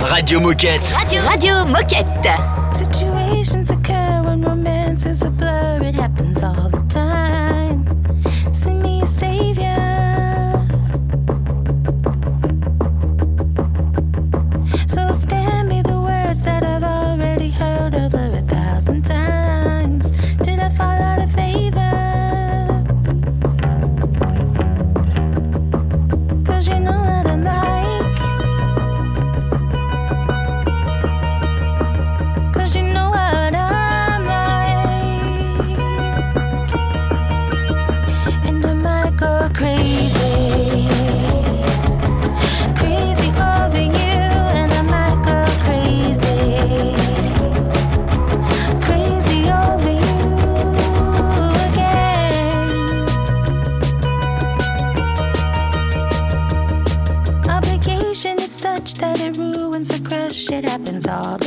Radio 0.10 0.40
Moquette. 0.40 0.82
Radio, 0.98 1.22
Radio 1.30 1.66
Moquette. 1.66 2.28
Situations 2.74 3.70
occur 3.70 4.24
when 4.26 4.42
romance 4.42 5.06
is 5.06 5.22
a 5.22 5.30
blur. 5.30 5.80
It 5.84 5.94
happens 5.96 6.42
all 6.42 6.70
the 6.72 6.82
time. 6.90 7.03
all 61.14 61.43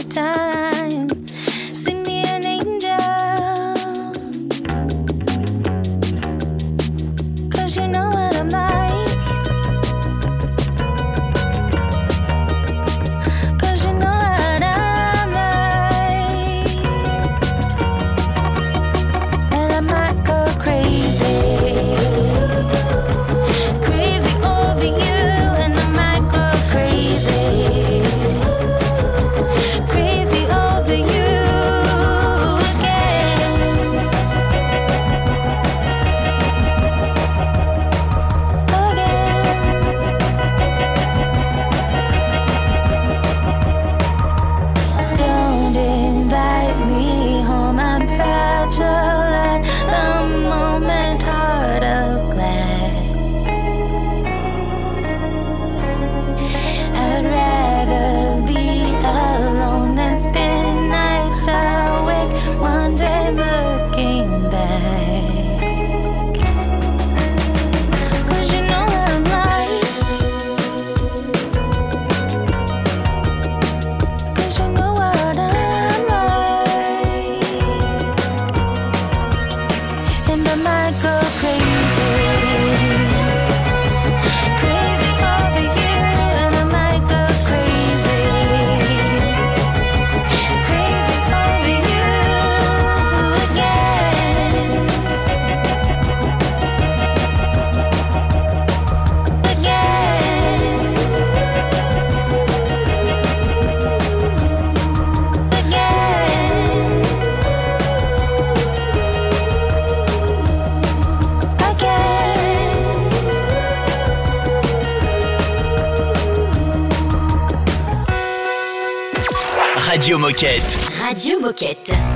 Radio 121.01 121.39
Moquette. 121.41 122.16